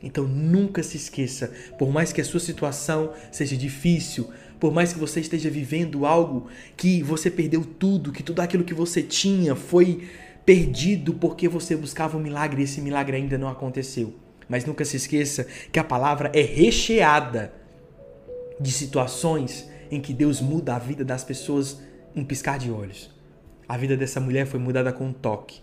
Então 0.03 0.25
nunca 0.25 0.83
se 0.83 0.97
esqueça, 0.97 1.53
por 1.79 1.91
mais 1.91 2.13
que 2.13 2.21
a 2.21 2.25
sua 2.25 2.41
situação 2.41 3.13
seja 3.31 3.57
difícil, 3.57 4.31
por 4.59 4.73
mais 4.73 4.93
que 4.93 4.99
você 4.99 5.21
esteja 5.21 5.51
vivendo 5.51 6.07
algo 6.07 6.49
que 6.77 7.03
você 7.03 7.31
perdeu 7.31 7.65
tudo, 7.65 8.13
que 8.13 8.23
tudo 8.23 8.41
aquilo 8.41 8.65
que 8.65 8.75
você 8.75 9.03
tinha 9.03 9.55
foi 9.55 10.09
perdido 10.45 11.15
porque 11.15 11.49
você 11.49 11.77
buscava 11.77 12.17
um 12.17 12.21
milagre 12.21 12.63
e 12.63 12.65
esse 12.65 12.81
milagre 12.81 13.17
ainda 13.17 13.39
não 13.39 13.49
aconteceu. 13.49 14.15
Mas 14.49 14.65
nunca 14.65 14.85
se 14.85 14.97
esqueça 14.97 15.47
que 15.71 15.79
a 15.79 15.85
palavra 15.85 16.31
é 16.35 16.43
recheada 16.43 17.53
de 18.61 18.71
situações 18.71 19.69
em 19.91 20.01
que 20.01 20.13
Deus 20.13 20.41
muda 20.41 20.75
a 20.75 20.79
vida 20.79 21.05
das 21.05 21.25
pessoas 21.25 21.81
um 22.15 22.25
piscar 22.25 22.59
de 22.59 22.71
olhos. 22.71 23.11
A 23.69 23.77
vida 23.77 23.97
dessa 23.97 24.21
mulher 24.21 24.47
foi 24.47 24.61
mudada 24.61 24.93
com 24.93 25.07
um 25.07 25.13
toque. 25.13 25.61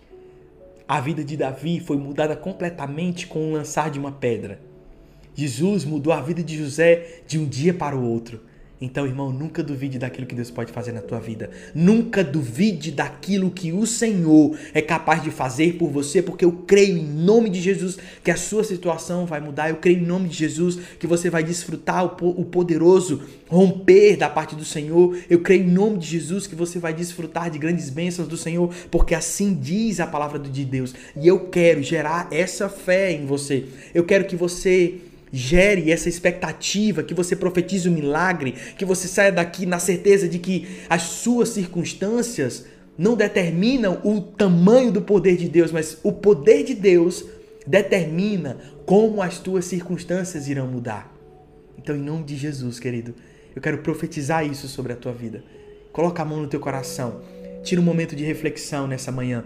A 0.86 1.00
vida 1.00 1.22
de 1.22 1.36
Davi 1.36 1.78
foi 1.78 1.96
mudada 1.96 2.34
completamente 2.34 3.26
com 3.26 3.48
o 3.48 3.52
lançar 3.52 3.90
de 3.90 3.98
uma 3.98 4.10
pedra. 4.10 4.60
Jesus 5.34 5.84
mudou 5.84 6.12
a 6.12 6.20
vida 6.20 6.42
de 6.42 6.56
José 6.56 7.22
de 7.26 7.38
um 7.38 7.46
dia 7.46 7.72
para 7.72 7.96
o 7.96 8.04
outro. 8.04 8.40
Então, 8.80 9.06
irmão, 9.06 9.30
nunca 9.30 9.62
duvide 9.62 9.98
daquilo 9.98 10.26
que 10.26 10.34
Deus 10.34 10.50
pode 10.50 10.72
fazer 10.72 10.92
na 10.92 11.02
tua 11.02 11.20
vida. 11.20 11.50
Nunca 11.74 12.24
duvide 12.24 12.90
daquilo 12.90 13.50
que 13.50 13.72
o 13.72 13.86
Senhor 13.86 14.56
é 14.72 14.80
capaz 14.80 15.22
de 15.22 15.30
fazer 15.30 15.74
por 15.74 15.90
você, 15.90 16.22
porque 16.22 16.46
eu 16.46 16.52
creio 16.66 16.96
em 16.96 17.04
nome 17.04 17.50
de 17.50 17.60
Jesus 17.60 17.98
que 18.24 18.30
a 18.30 18.36
sua 18.36 18.64
situação 18.64 19.26
vai 19.26 19.38
mudar. 19.38 19.68
Eu 19.68 19.76
creio 19.76 19.98
em 19.98 20.06
nome 20.06 20.30
de 20.30 20.36
Jesus 20.36 20.78
que 20.98 21.06
você 21.06 21.28
vai 21.28 21.44
desfrutar 21.44 22.06
o 22.06 22.44
poderoso 22.46 23.22
romper 23.48 24.16
da 24.16 24.30
parte 24.30 24.56
do 24.56 24.64
Senhor. 24.64 25.14
Eu 25.28 25.40
creio 25.40 25.64
em 25.64 25.70
nome 25.70 25.98
de 25.98 26.06
Jesus 26.06 26.46
que 26.46 26.54
você 26.54 26.78
vai 26.78 26.94
desfrutar 26.94 27.50
de 27.50 27.58
grandes 27.58 27.90
bênçãos 27.90 28.28
do 28.28 28.36
Senhor, 28.38 28.72
porque 28.90 29.14
assim 29.14 29.52
diz 29.52 30.00
a 30.00 30.06
palavra 30.06 30.38
de 30.38 30.64
Deus. 30.64 30.94
E 31.14 31.28
eu 31.28 31.50
quero 31.50 31.82
gerar 31.82 32.28
essa 32.30 32.66
fé 32.70 33.12
em 33.12 33.26
você. 33.26 33.66
Eu 33.92 34.04
quero 34.04 34.24
que 34.24 34.36
você 34.36 35.00
gere 35.32 35.90
essa 35.90 36.08
expectativa, 36.08 37.02
que 37.02 37.14
você 37.14 37.36
profetize 37.36 37.88
o 37.88 37.92
um 37.92 37.94
milagre, 37.94 38.54
que 38.76 38.84
você 38.84 39.06
saia 39.06 39.30
daqui 39.30 39.66
na 39.66 39.78
certeza 39.78 40.28
de 40.28 40.38
que 40.38 40.66
as 40.88 41.02
suas 41.02 41.50
circunstâncias 41.50 42.66
não 42.98 43.16
determinam 43.16 44.00
o 44.04 44.20
tamanho 44.20 44.92
do 44.92 45.02
poder 45.02 45.36
de 45.36 45.48
Deus, 45.48 45.72
mas 45.72 45.98
o 46.02 46.12
poder 46.12 46.64
de 46.64 46.74
Deus 46.74 47.24
determina 47.66 48.58
como 48.84 49.22
as 49.22 49.38
tuas 49.38 49.64
circunstâncias 49.64 50.48
irão 50.48 50.66
mudar. 50.66 51.14
Então, 51.78 51.96
em 51.96 52.00
nome 52.02 52.24
de 52.24 52.36
Jesus, 52.36 52.78
querido, 52.78 53.14
eu 53.54 53.62
quero 53.62 53.78
profetizar 53.78 54.44
isso 54.44 54.68
sobre 54.68 54.92
a 54.92 54.96
tua 54.96 55.12
vida. 55.12 55.42
Coloca 55.92 56.22
a 56.22 56.24
mão 56.24 56.40
no 56.40 56.46
teu 56.46 56.60
coração. 56.60 57.22
Tira 57.62 57.80
um 57.80 57.84
momento 57.84 58.14
de 58.14 58.24
reflexão 58.24 58.86
nessa 58.86 59.10
manhã. 59.10 59.44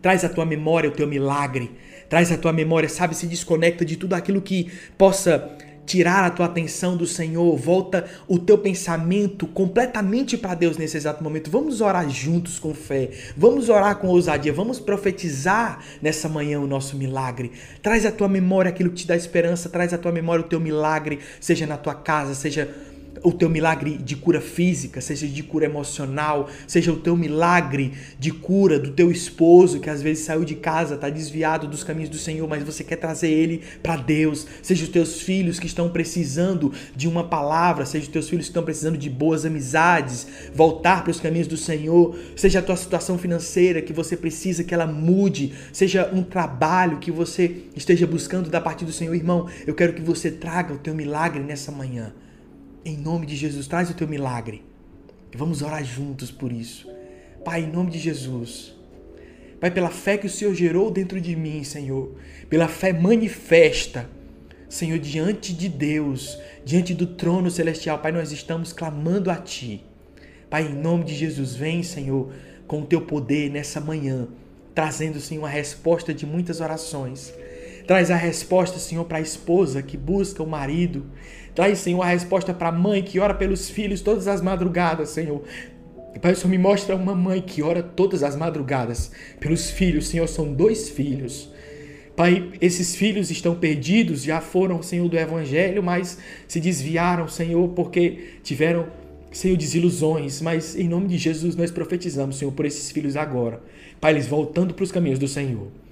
Traz 0.00 0.24
à 0.24 0.28
tua 0.28 0.44
memória 0.44 0.88
o 0.88 0.92
teu 0.92 1.06
milagre. 1.06 1.72
Traz 2.08 2.30
à 2.30 2.36
tua 2.36 2.52
memória, 2.52 2.88
sabe, 2.88 3.14
se 3.14 3.26
desconecta 3.26 3.84
de 3.84 3.96
tudo 3.96 4.14
aquilo 4.14 4.40
que 4.40 4.70
possa 4.96 5.50
tirar 5.86 6.24
a 6.24 6.30
tua 6.30 6.46
atenção 6.46 6.96
do 6.96 7.06
Senhor, 7.06 7.56
volta 7.56 8.04
o 8.26 8.38
teu 8.38 8.56
pensamento 8.58 9.46
completamente 9.46 10.36
para 10.36 10.54
Deus 10.54 10.76
nesse 10.76 10.96
exato 10.96 11.22
momento. 11.22 11.50
Vamos 11.50 11.80
orar 11.80 12.08
juntos 12.08 12.58
com 12.58 12.74
fé, 12.74 13.10
vamos 13.36 13.68
orar 13.68 13.96
com 13.96 14.08
ousadia, 14.08 14.52
vamos 14.52 14.80
profetizar 14.80 15.80
nessa 16.00 16.28
manhã 16.28 16.60
o 16.60 16.66
nosso 16.66 16.96
milagre. 16.96 17.52
Traz 17.82 18.06
à 18.06 18.12
tua 18.12 18.28
memória 18.28 18.68
aquilo 18.68 18.90
que 18.90 18.96
te 18.96 19.06
dá 19.06 19.16
esperança, 19.16 19.68
traz 19.68 19.92
à 19.92 19.98
tua 19.98 20.12
memória 20.12 20.44
o 20.44 20.48
teu 20.48 20.60
milagre, 20.60 21.18
seja 21.40 21.66
na 21.66 21.76
tua 21.76 21.94
casa, 21.94 22.34
seja 22.34 22.68
o 23.22 23.32
teu 23.32 23.48
milagre 23.48 23.96
de 23.98 24.16
cura 24.16 24.40
física, 24.40 25.00
seja 25.00 25.26
de 25.26 25.42
cura 25.42 25.66
emocional, 25.66 26.48
seja 26.66 26.92
o 26.92 26.96
teu 26.96 27.16
milagre 27.16 27.92
de 28.18 28.30
cura 28.30 28.78
do 28.78 28.90
teu 28.90 29.10
esposo 29.10 29.80
que 29.80 29.90
às 29.90 30.02
vezes 30.02 30.24
saiu 30.24 30.44
de 30.44 30.54
casa, 30.54 30.94
está 30.94 31.08
desviado 31.08 31.66
dos 31.66 31.84
caminhos 31.84 32.10
do 32.10 32.18
Senhor, 32.18 32.48
mas 32.48 32.62
você 32.62 32.82
quer 32.82 32.96
trazer 32.96 33.30
ele 33.30 33.62
para 33.82 33.96
Deus, 33.96 34.46
seja 34.62 34.84
os 34.84 34.90
teus 34.90 35.20
filhos 35.20 35.58
que 35.58 35.66
estão 35.66 35.88
precisando 35.88 36.72
de 36.94 37.08
uma 37.08 37.24
palavra, 37.24 37.86
seja 37.86 38.04
os 38.04 38.12
teus 38.12 38.28
filhos 38.28 38.46
que 38.46 38.50
estão 38.50 38.64
precisando 38.64 38.98
de 38.98 39.08
boas 39.08 39.44
amizades, 39.44 40.26
voltar 40.54 41.02
para 41.02 41.10
os 41.10 41.20
caminhos 41.20 41.46
do 41.46 41.56
Senhor, 41.56 42.16
seja 42.36 42.58
a 42.58 42.62
tua 42.62 42.76
situação 42.76 43.18
financeira 43.18 43.82
que 43.82 43.92
você 43.92 44.16
precisa 44.16 44.64
que 44.64 44.74
ela 44.74 44.86
mude, 44.86 45.52
seja 45.72 46.10
um 46.12 46.22
trabalho 46.22 46.98
que 46.98 47.10
você 47.10 47.64
esteja 47.76 48.06
buscando 48.06 48.50
da 48.50 48.60
parte 48.60 48.84
do 48.84 48.92
Senhor, 48.92 49.14
irmão, 49.14 49.48
eu 49.66 49.74
quero 49.74 49.92
que 49.92 50.02
você 50.02 50.30
traga 50.30 50.74
o 50.74 50.78
teu 50.78 50.94
milagre 50.94 51.42
nessa 51.42 51.70
manhã. 51.70 52.12
Em 52.84 52.98
nome 52.98 53.24
de 53.24 53.34
Jesus, 53.34 53.66
traz 53.66 53.88
o 53.88 53.94
teu 53.94 54.06
milagre. 54.06 54.62
Vamos 55.34 55.62
orar 55.62 55.82
juntos 55.82 56.30
por 56.30 56.52
isso. 56.52 56.86
Pai, 57.42 57.62
em 57.62 57.66
nome 57.66 57.90
de 57.90 57.98
Jesus. 57.98 58.74
Pai, 59.58 59.70
pela 59.70 59.88
fé 59.88 60.18
que 60.18 60.26
o 60.26 60.30
Senhor 60.30 60.54
gerou 60.54 60.90
dentro 60.90 61.18
de 61.18 61.34
mim, 61.34 61.64
Senhor, 61.64 62.14
pela 62.50 62.68
fé 62.68 62.92
manifesta, 62.92 64.10
Senhor, 64.68 64.98
diante 64.98 65.54
de 65.54 65.68
Deus, 65.68 66.38
diante 66.64 66.92
do 66.92 67.06
trono 67.06 67.50
celestial, 67.50 67.98
Pai, 68.00 68.12
nós 68.12 68.32
estamos 68.32 68.72
clamando 68.72 69.30
a 69.30 69.36
Ti. 69.36 69.82
Pai, 70.50 70.66
em 70.66 70.74
nome 70.74 71.04
de 71.04 71.14
Jesus, 71.14 71.54
vem, 71.54 71.82
Senhor, 71.82 72.32
com 72.66 72.82
o 72.82 72.86
Teu 72.86 73.00
poder 73.00 73.50
nessa 73.50 73.80
manhã, 73.80 74.28
trazendo, 74.74 75.20
Senhor, 75.20 75.46
a 75.46 75.48
resposta 75.48 76.12
de 76.12 76.26
muitas 76.26 76.60
orações. 76.60 77.32
Traz 77.86 78.10
a 78.10 78.16
resposta, 78.16 78.78
Senhor, 78.78 79.04
para 79.04 79.18
a 79.18 79.20
esposa 79.20 79.82
que 79.82 79.96
busca 79.96 80.42
o 80.42 80.46
marido. 80.46 81.04
Traz, 81.54 81.78
Senhor, 81.78 82.00
a 82.00 82.06
resposta 82.06 82.54
para 82.54 82.68
a 82.68 82.72
mãe 82.72 83.02
que 83.02 83.20
ora 83.20 83.34
pelos 83.34 83.68
filhos 83.68 84.00
todas 84.00 84.26
as 84.26 84.40
madrugadas, 84.40 85.10
Senhor. 85.10 85.42
Pai, 86.20 86.32
o 86.32 86.36
Senhor 86.36 86.50
me 86.50 86.58
mostra 86.58 86.96
uma 86.96 87.14
mãe 87.14 87.42
que 87.42 87.62
ora 87.62 87.82
todas 87.82 88.22
as 88.22 88.36
madrugadas 88.36 89.10
pelos 89.38 89.70
filhos. 89.70 90.08
Senhor, 90.08 90.26
são 90.28 90.52
dois 90.52 90.88
filhos. 90.88 91.52
Pai, 92.16 92.52
esses 92.60 92.94
filhos 92.94 93.30
estão 93.30 93.54
perdidos, 93.56 94.22
já 94.22 94.40
foram, 94.40 94.82
Senhor, 94.82 95.08
do 95.08 95.18
Evangelho, 95.18 95.82
mas 95.82 96.16
se 96.46 96.60
desviaram, 96.60 97.28
Senhor, 97.28 97.68
porque 97.70 98.38
tiveram, 98.42 98.86
Senhor, 99.30 99.56
desilusões. 99.56 100.40
Mas 100.40 100.74
em 100.74 100.88
nome 100.88 101.08
de 101.08 101.18
Jesus 101.18 101.54
nós 101.54 101.70
profetizamos, 101.70 102.38
Senhor, 102.38 102.52
por 102.52 102.64
esses 102.64 102.90
filhos 102.90 103.16
agora. 103.16 103.60
Pai, 104.00 104.12
eles 104.12 104.26
voltando 104.26 104.72
para 104.72 104.84
os 104.84 104.92
caminhos 104.92 105.18
do 105.18 105.28
Senhor. 105.28 105.83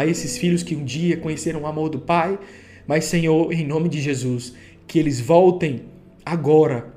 Pai, 0.00 0.08
esses 0.08 0.38
filhos 0.38 0.62
que 0.62 0.74
um 0.74 0.82
dia 0.82 1.18
conheceram 1.18 1.60
o 1.60 1.66
amor 1.66 1.90
do 1.90 1.98
Pai, 1.98 2.38
mas, 2.86 3.04
Senhor, 3.04 3.52
em 3.52 3.66
nome 3.66 3.86
de 3.86 4.00
Jesus, 4.00 4.54
que 4.86 4.98
eles 4.98 5.20
voltem 5.20 5.82
agora. 6.24 6.94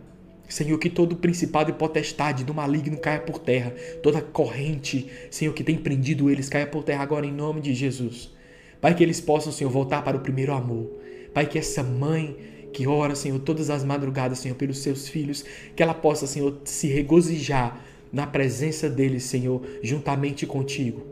Senhor, 0.48 0.78
que 0.78 0.90
todo 0.90 1.18
principado 1.18 1.70
e 1.70 1.74
potestade 1.74 2.46
do 2.46 2.54
maligno 2.54 2.96
caia 2.96 3.20
por 3.20 3.40
terra, 3.40 3.74
toda 4.02 4.22
corrente, 4.22 5.10
Senhor, 5.30 5.54
que 5.54 5.66
tem 5.66 5.78
prendido 5.78 6.30
eles 6.30 6.48
caia 6.48 6.66
por 6.66 6.86
terra 6.86 7.04
agora 7.04 7.26
em 7.26 7.34
nome 7.34 7.60
de 7.60 7.74
Jesus. 7.74 8.32
Pai, 8.80 8.96
que 8.96 9.04
eles 9.04 9.20
possam, 9.20 9.52
Senhor, 9.52 9.70
voltar 9.70 10.02
para 10.02 10.16
o 10.16 10.22
primeiro 10.22 10.54
amor. 10.54 10.90
Pai, 11.34 11.46
que 11.46 11.60
essa 11.60 11.84
mãe 11.84 12.38
que 12.72 12.88
ora, 12.88 13.16
Senhor, 13.16 13.38
todas 13.40 13.70
as 13.70 13.84
madrugadas, 13.84 14.40
Senhor, 14.40 14.56
pelos 14.56 14.78
seus 14.78 15.10
filhos, 15.10 15.44
que 15.76 15.84
ela 15.84 15.94
possa, 15.94 16.26
Senhor, 16.26 16.58
se 16.64 16.88
regozijar 16.88 17.84
na 18.14 18.26
presença 18.26 18.90
deles, 18.90 19.24
Senhor, 19.24 19.62
juntamente 19.82 20.46
contigo. 20.46 21.06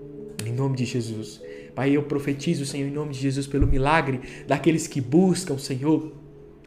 Em 0.46 0.54
nome 0.54 0.78
de 0.78 0.86
Jesus. 0.86 1.42
Pai, 1.76 1.96
eu 1.96 2.04
profetizo, 2.04 2.66
Senhor, 2.66 2.88
em 2.88 2.92
nome 2.92 3.14
de 3.14 3.20
Jesus, 3.20 3.48
pelo 3.48 3.68
milagre 3.68 4.20
daqueles 4.48 4.88
que 4.88 5.00
buscam, 5.00 5.58
Senhor, 5.58 6.12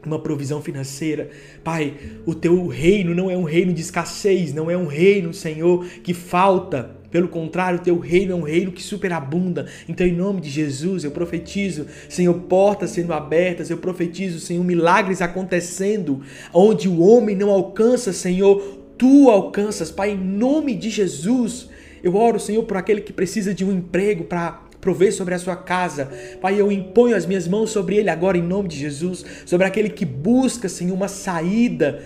uma 0.06 0.18
provisão 0.18 0.62
financeira. 0.62 1.30
Pai, 1.62 1.94
o 2.26 2.34
teu 2.34 2.66
reino 2.66 3.14
não 3.14 3.30
é 3.30 3.36
um 3.36 3.44
reino 3.44 3.72
de 3.72 3.80
escassez, 3.80 4.52
não 4.52 4.70
é 4.70 4.76
um 4.76 4.86
reino, 4.86 5.32
Senhor, 5.32 5.84
que 6.02 6.14
falta. 6.14 6.96
Pelo 7.10 7.28
contrário, 7.28 7.78
o 7.78 7.82
teu 7.82 7.98
reino 7.98 8.32
é 8.32 8.34
um 8.34 8.42
reino 8.42 8.72
que 8.72 8.82
superabunda. 8.82 9.66
Então, 9.88 10.06
em 10.06 10.12
nome 10.12 10.40
de 10.40 10.50
Jesus, 10.50 11.04
eu 11.04 11.12
profetizo, 11.12 11.86
Senhor, 12.08 12.34
portas 12.34 12.90
sendo 12.90 13.12
abertas, 13.12 13.70
eu 13.70 13.78
profetizo, 13.78 14.40
Senhor, 14.40 14.64
milagres 14.64 15.22
acontecendo, 15.22 16.22
onde 16.52 16.88
o 16.88 17.00
homem 17.00 17.36
não 17.36 17.50
alcança, 17.50 18.12
Senhor, 18.12 18.60
tu 18.98 19.30
alcanças, 19.30 19.90
Pai, 19.90 20.10
em 20.10 20.18
nome 20.18 20.74
de 20.74 20.90
Jesus. 20.90 21.68
Eu 22.02 22.16
oro, 22.16 22.38
Senhor, 22.38 22.62
por 22.64 22.76
aquele 22.76 23.00
que 23.00 23.12
precisa 23.12 23.54
de 23.54 23.64
um 23.64 23.72
emprego 23.72 24.24
para 24.24 24.63
prover 24.84 25.14
sobre 25.14 25.32
a 25.32 25.38
sua 25.38 25.56
casa. 25.56 26.10
Pai, 26.42 26.60
eu 26.60 26.70
imponho 26.70 27.16
as 27.16 27.24
minhas 27.24 27.48
mãos 27.48 27.70
sobre 27.70 27.96
ele 27.96 28.10
agora 28.10 28.36
em 28.36 28.42
nome 28.42 28.68
de 28.68 28.76
Jesus, 28.76 29.24
sobre 29.46 29.66
aquele 29.66 29.88
que 29.88 30.04
busca, 30.04 30.68
Senhor, 30.68 30.94
uma 30.94 31.08
saída. 31.08 32.02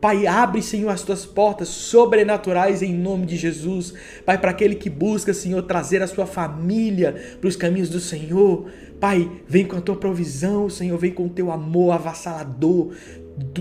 Pai, 0.00 0.28
abre, 0.28 0.62
Senhor, 0.62 0.88
as 0.90 1.02
tuas 1.02 1.26
portas 1.26 1.68
sobrenaturais 1.68 2.82
em 2.82 2.94
nome 2.94 3.26
de 3.26 3.36
Jesus. 3.36 3.92
Pai, 4.24 4.38
para 4.38 4.52
aquele 4.52 4.76
que 4.76 4.88
busca, 4.88 5.34
Senhor, 5.34 5.60
trazer 5.62 6.02
a 6.02 6.06
sua 6.06 6.24
família 6.24 7.36
para 7.40 7.48
os 7.48 7.56
caminhos 7.56 7.90
do 7.90 7.98
Senhor. 7.98 8.70
Pai, 9.00 9.28
vem 9.48 9.66
com 9.66 9.76
a 9.76 9.80
tua 9.80 9.96
provisão, 9.96 10.70
Senhor, 10.70 10.96
vem 10.96 11.10
com 11.10 11.26
o 11.26 11.30
teu 11.30 11.50
amor 11.50 11.90
avassalador, 11.90 12.94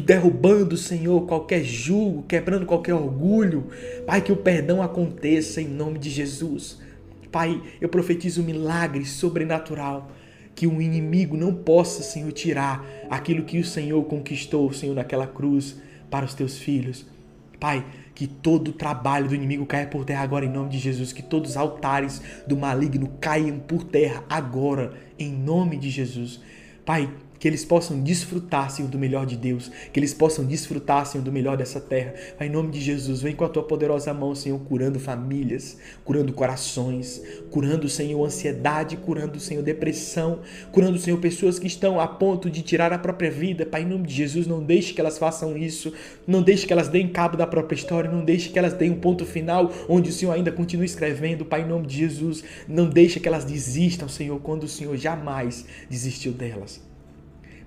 derrubando, 0.05 0.77
Senhor, 0.77 1.25
qualquer 1.25 1.63
julgo, 1.63 2.23
quebrando 2.23 2.67
qualquer 2.67 2.93
orgulho. 2.93 3.65
Pai, 4.05 4.21
que 4.21 4.31
o 4.31 4.37
perdão 4.37 4.81
aconteça 4.83 5.59
em 5.59 5.67
nome 5.67 5.97
de 5.97 6.11
Jesus. 6.11 6.77
Pai, 7.31 7.61
eu 7.79 7.89
profetizo 7.89 8.41
um 8.41 8.45
milagre 8.45 9.05
sobrenatural. 9.05 10.11
Que 10.55 10.67
o 10.67 10.73
um 10.73 10.81
inimigo 10.81 11.37
não 11.37 11.53
possa, 11.53 12.03
Senhor, 12.03 12.31
tirar 12.33 12.85
aquilo 13.09 13.45
que 13.45 13.59
o 13.59 13.63
Senhor 13.63 14.03
conquistou, 14.05 14.73
Senhor, 14.73 14.93
naquela 14.93 15.25
cruz 15.25 15.77
para 16.09 16.25
os 16.25 16.33
teus 16.33 16.57
filhos. 16.57 17.05
Pai, 17.59 17.85
que 18.13 18.27
todo 18.27 18.69
o 18.69 18.73
trabalho 18.73 19.29
do 19.29 19.35
inimigo 19.35 19.65
caia 19.65 19.87
por 19.87 20.03
terra 20.03 20.23
agora 20.23 20.45
em 20.45 20.49
nome 20.49 20.69
de 20.69 20.77
Jesus, 20.77 21.13
que 21.13 21.23
todos 21.23 21.51
os 21.51 21.57
altares 21.57 22.21
do 22.45 22.57
maligno 22.57 23.09
caiam 23.21 23.59
por 23.59 23.83
terra 23.83 24.23
agora 24.29 24.93
em 25.17 25.31
nome 25.31 25.77
de 25.77 25.89
Jesus. 25.89 26.41
Pai, 26.85 27.09
que 27.39 27.47
eles 27.47 27.63
possam 27.63 28.01
desfrutar, 28.01 28.69
Senhor, 28.69 28.89
do 28.89 28.99
melhor 28.99 29.25
de 29.25 29.37
Deus, 29.37 29.71
que 29.93 29.99
eles 29.99 30.13
possam 30.13 30.45
desfrutar, 30.45 31.05
Senhor, 31.05 31.23
do 31.23 31.31
melhor 31.31 31.55
dessa 31.55 31.79
terra. 31.79 32.13
Pai, 32.37 32.47
em 32.47 32.51
nome 32.51 32.69
de 32.69 32.81
Jesus, 32.81 33.21
vem 33.21 33.33
com 33.33 33.45
a 33.45 33.49
tua 33.49 33.63
poderosa 33.63 34.13
mão, 34.13 34.35
Senhor, 34.35 34.59
curando 34.59 34.99
famílias, 34.99 35.77
curando 36.03 36.33
corações, 36.33 37.21
curando, 37.49 37.87
Senhor, 37.87 38.23
ansiedade, 38.23 38.97
curando, 38.97 39.39
Senhor, 39.39 39.63
depressão, 39.63 40.39
curando, 40.71 40.99
Senhor, 40.99 41.17
pessoas 41.19 41.57
que 41.57 41.67
estão 41.67 41.99
a 41.99 42.07
ponto 42.07 42.49
de 42.49 42.61
tirar 42.61 42.91
a 42.91 42.99
própria 42.99 43.31
vida. 43.31 43.65
Pai, 43.65 43.83
em 43.83 43.87
nome 43.87 44.05
de 44.05 44.13
Jesus, 44.13 44.45
não 44.45 44.61
deixe 44.61 44.93
que 44.93 44.99
elas 44.99 45.17
façam 45.17 45.57
isso, 45.57 45.93
não 46.27 46.41
deixe 46.41 46.67
que 46.67 46.73
elas 46.73 46.89
deem 46.89 47.07
cabo 47.07 47.37
da 47.37 47.47
própria 47.47 47.75
história, 47.75 48.11
não 48.11 48.25
deixe 48.25 48.49
que 48.49 48.59
elas 48.59 48.73
deem 48.73 48.91
um 48.91 48.99
ponto 48.99 49.25
final 49.25 49.71
onde 49.87 50.09
o 50.09 50.13
Senhor 50.13 50.33
ainda 50.33 50.51
continue 50.51 50.85
escrevendo. 50.85 51.45
Pai, 51.45 51.61
em 51.61 51.67
nome 51.67 51.87
de 51.87 51.97
Jesus, 51.97 52.43
não 52.67 52.89
deixe 52.89 53.19
que 53.19 53.27
elas 53.27 53.45
desistam, 53.45 54.09
Senhor, 54.09 54.39
quando 54.41 54.63
o 54.63 54.67
Senhor 54.67 54.97
jamais 54.97 55.65
desistiu 55.89 56.33
delas. 56.33 56.88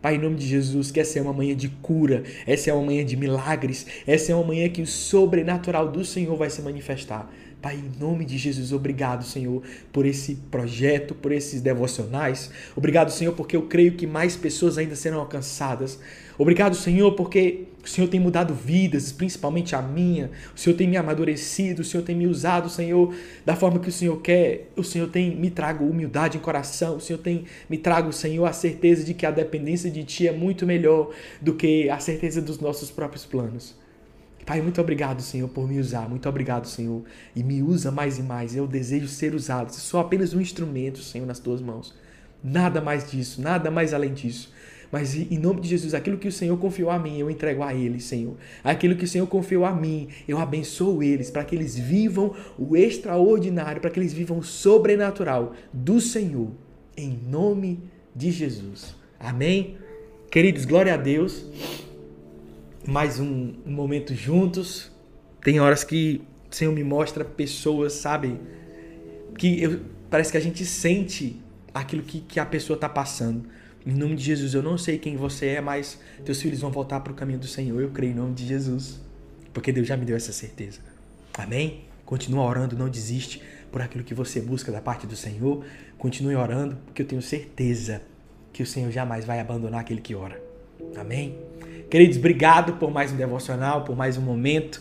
Pai, 0.03 0.17
em 0.17 0.19
nome 0.19 0.35
de 0.35 0.49
Jesus, 0.49 0.91
que 0.91 0.99
essa 0.99 1.21
é 1.21 1.23
uma 1.23 1.33
manhã 1.33 1.55
de 1.55 1.69
cura, 1.69 2.25
essa 2.45 2.69
é 2.69 2.75
uma 2.75 2.85
manhã 2.85 3.05
de 3.05 3.17
milagres, 3.17 3.87
essa 4.05 4.33
é 4.33 4.35
uma 4.35 4.43
manhã 4.43 4.69
que 4.69 4.83
o 4.83 4.87
sobrenatural 4.87 5.93
do 5.93 6.05
Senhor 6.05 6.37
vai 6.37 6.51
se 6.51 6.61
manifestar. 6.61 7.33
Pai, 7.63 7.77
em 7.77 8.01
nome 8.05 8.25
de 8.25 8.37
Jesus, 8.37 8.73
obrigado, 8.73 9.25
Senhor, 9.25 9.63
por 9.93 10.05
esse 10.05 10.35
projeto, 10.51 11.15
por 11.15 11.31
esses 11.31 11.61
devocionais. 11.61 12.51
Obrigado, 12.75 13.13
Senhor, 13.13 13.33
porque 13.35 13.55
eu 13.55 13.63
creio 13.69 13.93
que 13.93 14.05
mais 14.05 14.35
pessoas 14.35 14.79
ainda 14.79 14.97
serão 14.97 15.21
alcançadas. 15.21 16.01
Obrigado, 16.37 16.75
Senhor, 16.75 17.13
porque 17.13 17.69
o 17.85 17.89
Senhor 17.89 18.09
tem 18.09 18.19
mudado 18.19 18.53
vidas, 18.53 19.13
principalmente 19.13 19.77
a 19.77 19.81
minha. 19.81 20.33
O 20.57 20.59
Senhor 20.59 20.75
tem 20.75 20.89
me 20.89 20.97
amadurecido, 20.97 21.83
o 21.83 21.85
Senhor 21.85 22.03
tem 22.03 22.17
me 22.17 22.27
usado, 22.27 22.69
Senhor, 22.69 23.15
da 23.47 23.55
forma 23.55 23.79
que 23.79 23.91
o 23.91 23.93
Senhor 23.93 24.21
quer. 24.21 24.73
O 24.77 24.83
Senhor 24.83 25.07
tem 25.09 25.33
me 25.37 25.49
trago 25.49 25.85
humildade 25.85 26.39
em 26.39 26.41
coração. 26.41 26.97
O 26.97 27.01
Senhor 27.01 27.21
tem 27.21 27.45
me 27.71 27.79
trago, 27.79 28.13
Senhor, 28.13 28.45
a 28.45 28.53
certeza 28.53 29.05
de 29.05 29.15
que 29.15 29.25
a 29.25 29.31
dependência 29.31 29.89
de 29.89 30.03
Ti 30.03 30.27
é 30.27 30.33
muito 30.33 30.67
melhor 30.67 31.11
do 31.41 31.55
que 31.55 31.89
a 31.89 32.01
certeza 32.01 32.43
dos 32.43 32.59
nossos 32.59 32.91
próprios 32.91 33.25
planos. 33.25 33.81
Pai, 34.45 34.61
muito 34.61 34.81
obrigado, 34.81 35.23
Senhor, 35.23 35.49
por 35.49 35.69
me 35.69 35.79
usar. 35.79 36.09
Muito 36.09 36.29
obrigado, 36.29 36.67
Senhor. 36.67 37.03
E 37.35 37.43
me 37.45 37.63
usa 37.63 37.91
mais 37.91 38.19
e 38.19 38.23
mais. 38.23 38.57
Eu 38.57 38.67
desejo 38.67 39.07
ser 39.07 39.35
usado. 39.35 39.71
Sou 39.71 40.01
apenas 40.01 40.35
um 40.35 40.41
instrumento, 40.41 40.99
Senhor, 40.99 41.27
nas 41.27 41.39
tuas 41.39 41.61
mãos. 41.61 41.95
Nada 42.43 42.81
mais 42.81 43.09
disso, 43.09 43.41
nada 43.41 43.71
mais 43.71 43.95
além 43.95 44.13
disso. 44.13 44.53
Mas 44.91 45.15
em 45.15 45.39
nome 45.39 45.61
de 45.61 45.69
Jesus, 45.69 45.95
aquilo 45.95 46.19
que 46.19 46.29
o 46.29 46.33
Senhor 46.33 46.59
confiou 46.59 46.91
a 46.91 46.99
mim, 46.99 47.19
eu 47.19 47.31
entrego 47.31 47.63
a 47.63 47.73
eles, 47.73 48.05
Senhor. 48.05 48.37
Aquilo 48.63 48.97
que 48.97 49.05
o 49.05 49.09
Senhor 49.09 49.27
confiou 49.27 49.65
a 49.65 49.73
mim, 49.73 50.09
eu 50.29 50.39
abençoo 50.39 51.03
eles 51.03 51.31
para 51.31 51.45
que 51.45 51.55
eles 51.55 51.79
vivam 51.79 52.35
o 52.59 52.77
extraordinário, 52.77 53.81
para 53.81 53.91
que 53.91 53.99
eles 53.99 54.13
vivam 54.13 54.39
o 54.39 54.43
sobrenatural 54.43 55.55
do 55.73 55.99
Senhor. 55.99 56.51
Em 56.95 57.19
nome 57.27 57.81
de 58.15 58.31
Jesus. 58.31 58.95
Amém? 59.19 59.79
Queridos, 60.31 60.67
glória 60.67 60.93
a 60.93 60.99
Deus 60.99 61.47
mais 62.87 63.21
um, 63.21 63.55
um 63.67 63.73
momento 63.73 64.15
juntos. 64.15 64.91
Tem 65.43 65.61
horas 65.61 65.85
que 65.85 66.23
o 66.51 66.55
Senhor 66.55 66.73
me 66.73 66.85
mostra 66.85 67.25
pessoas, 67.25 67.95
sabe? 67.95 68.39
Que 69.37 69.63
eu, 69.63 69.81
parece 70.11 70.31
que 70.31 70.37
a 70.37 70.41
gente 70.41 70.65
sente 70.65 71.41
aquilo 71.73 72.03
que, 72.03 72.21
que 72.21 72.39
a 72.39 72.47
pessoa 72.47 72.77
está 72.77 72.89
passando. 72.89 73.45
Em 73.85 73.93
nome 73.93 74.15
de 74.15 74.25
Jesus, 74.25 74.55
eu 74.55 74.63
não 74.63 74.79
sei 74.79 74.99
quem 74.99 75.17
você 75.17 75.47
é, 75.47 75.61
mas 75.61 75.99
teus 76.25 76.41
filhos 76.41 76.61
vão 76.61 76.71
voltar 76.71 77.01
para 77.01 77.13
o 77.13 77.17
caminho 77.17 77.39
do 77.39 77.47
Senhor. 77.47 77.81
Eu 77.81 77.91
creio 77.91 78.13
em 78.13 78.17
nome 78.17 78.35
de 78.35 78.47
Jesus. 78.47 79.01
Porque 79.53 79.73
Deus 79.73 79.87
já 79.87 79.97
me 79.97 80.05
deu 80.05 80.17
essa 80.17 80.33
certeza. 80.33 80.81
Amém? 81.35 81.85
Continua 82.05 82.45
orando, 82.45 82.77
não 82.77 82.89
desiste 82.89 83.43
por 83.71 83.81
aquilo 83.81 84.05
que 84.05 84.15
você 84.15 84.41
busca 84.41 84.71
da 84.71 84.81
parte 84.81 85.07
do 85.07 85.17
Senhor. 85.17 85.65
Continue 85.99 86.37
orando, 86.37 86.77
porque 86.87 87.03
eu 87.03 87.07
tenho 87.07 87.23
certeza 87.23 88.03
que 88.53 88.63
o 88.63 88.67
Senhor 88.67 88.91
jamais 88.91 89.25
vai 89.25 89.41
abandonar 89.41 89.81
aquele 89.81 90.01
que 90.01 90.15
ora. 90.15 90.41
Amém? 90.97 91.39
Queridos, 91.93 92.17
obrigado 92.17 92.73
por 92.79 92.91
mais 92.91 93.13
um 93.13 93.17
devocional, 93.17 93.83
por 93.83 93.95
mais 93.95 94.17
um 94.17 94.23
momento. 94.23 94.81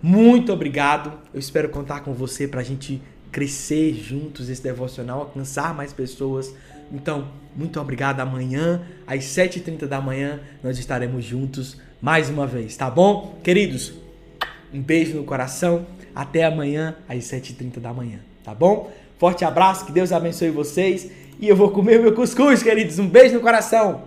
Muito 0.00 0.52
obrigado. 0.52 1.12
Eu 1.34 1.40
espero 1.40 1.68
contar 1.68 2.02
com 2.02 2.14
você 2.14 2.46
para 2.46 2.60
a 2.60 2.62
gente 2.62 3.02
crescer 3.32 3.92
juntos 3.94 4.48
esse 4.48 4.62
devocional, 4.62 5.22
alcançar 5.22 5.74
mais 5.74 5.92
pessoas. 5.92 6.54
Então, 6.92 7.26
muito 7.56 7.80
obrigado. 7.80 8.20
Amanhã, 8.20 8.80
às 9.08 9.24
7h30 9.24 9.86
da 9.88 10.00
manhã, 10.00 10.38
nós 10.62 10.78
estaremos 10.78 11.24
juntos 11.24 11.80
mais 12.00 12.30
uma 12.30 12.46
vez, 12.46 12.76
tá 12.76 12.88
bom? 12.88 13.40
Queridos, 13.42 13.94
um 14.72 14.80
beijo 14.80 15.16
no 15.16 15.24
coração. 15.24 15.84
Até 16.14 16.44
amanhã, 16.44 16.94
às 17.08 17.24
7h30 17.24 17.80
da 17.80 17.92
manhã, 17.92 18.20
tá 18.44 18.54
bom? 18.54 18.92
Forte 19.18 19.44
abraço, 19.44 19.84
que 19.84 19.90
Deus 19.90 20.12
abençoe 20.12 20.50
vocês. 20.50 21.10
E 21.40 21.48
eu 21.48 21.56
vou 21.56 21.72
comer 21.72 22.00
meu 22.00 22.14
cuscuz, 22.14 22.62
queridos. 22.62 23.00
Um 23.00 23.08
beijo 23.08 23.34
no 23.34 23.40
coração. 23.40 24.04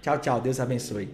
Tchau, 0.00 0.16
tchau. 0.16 0.40
Deus 0.40 0.58
abençoe. 0.58 1.10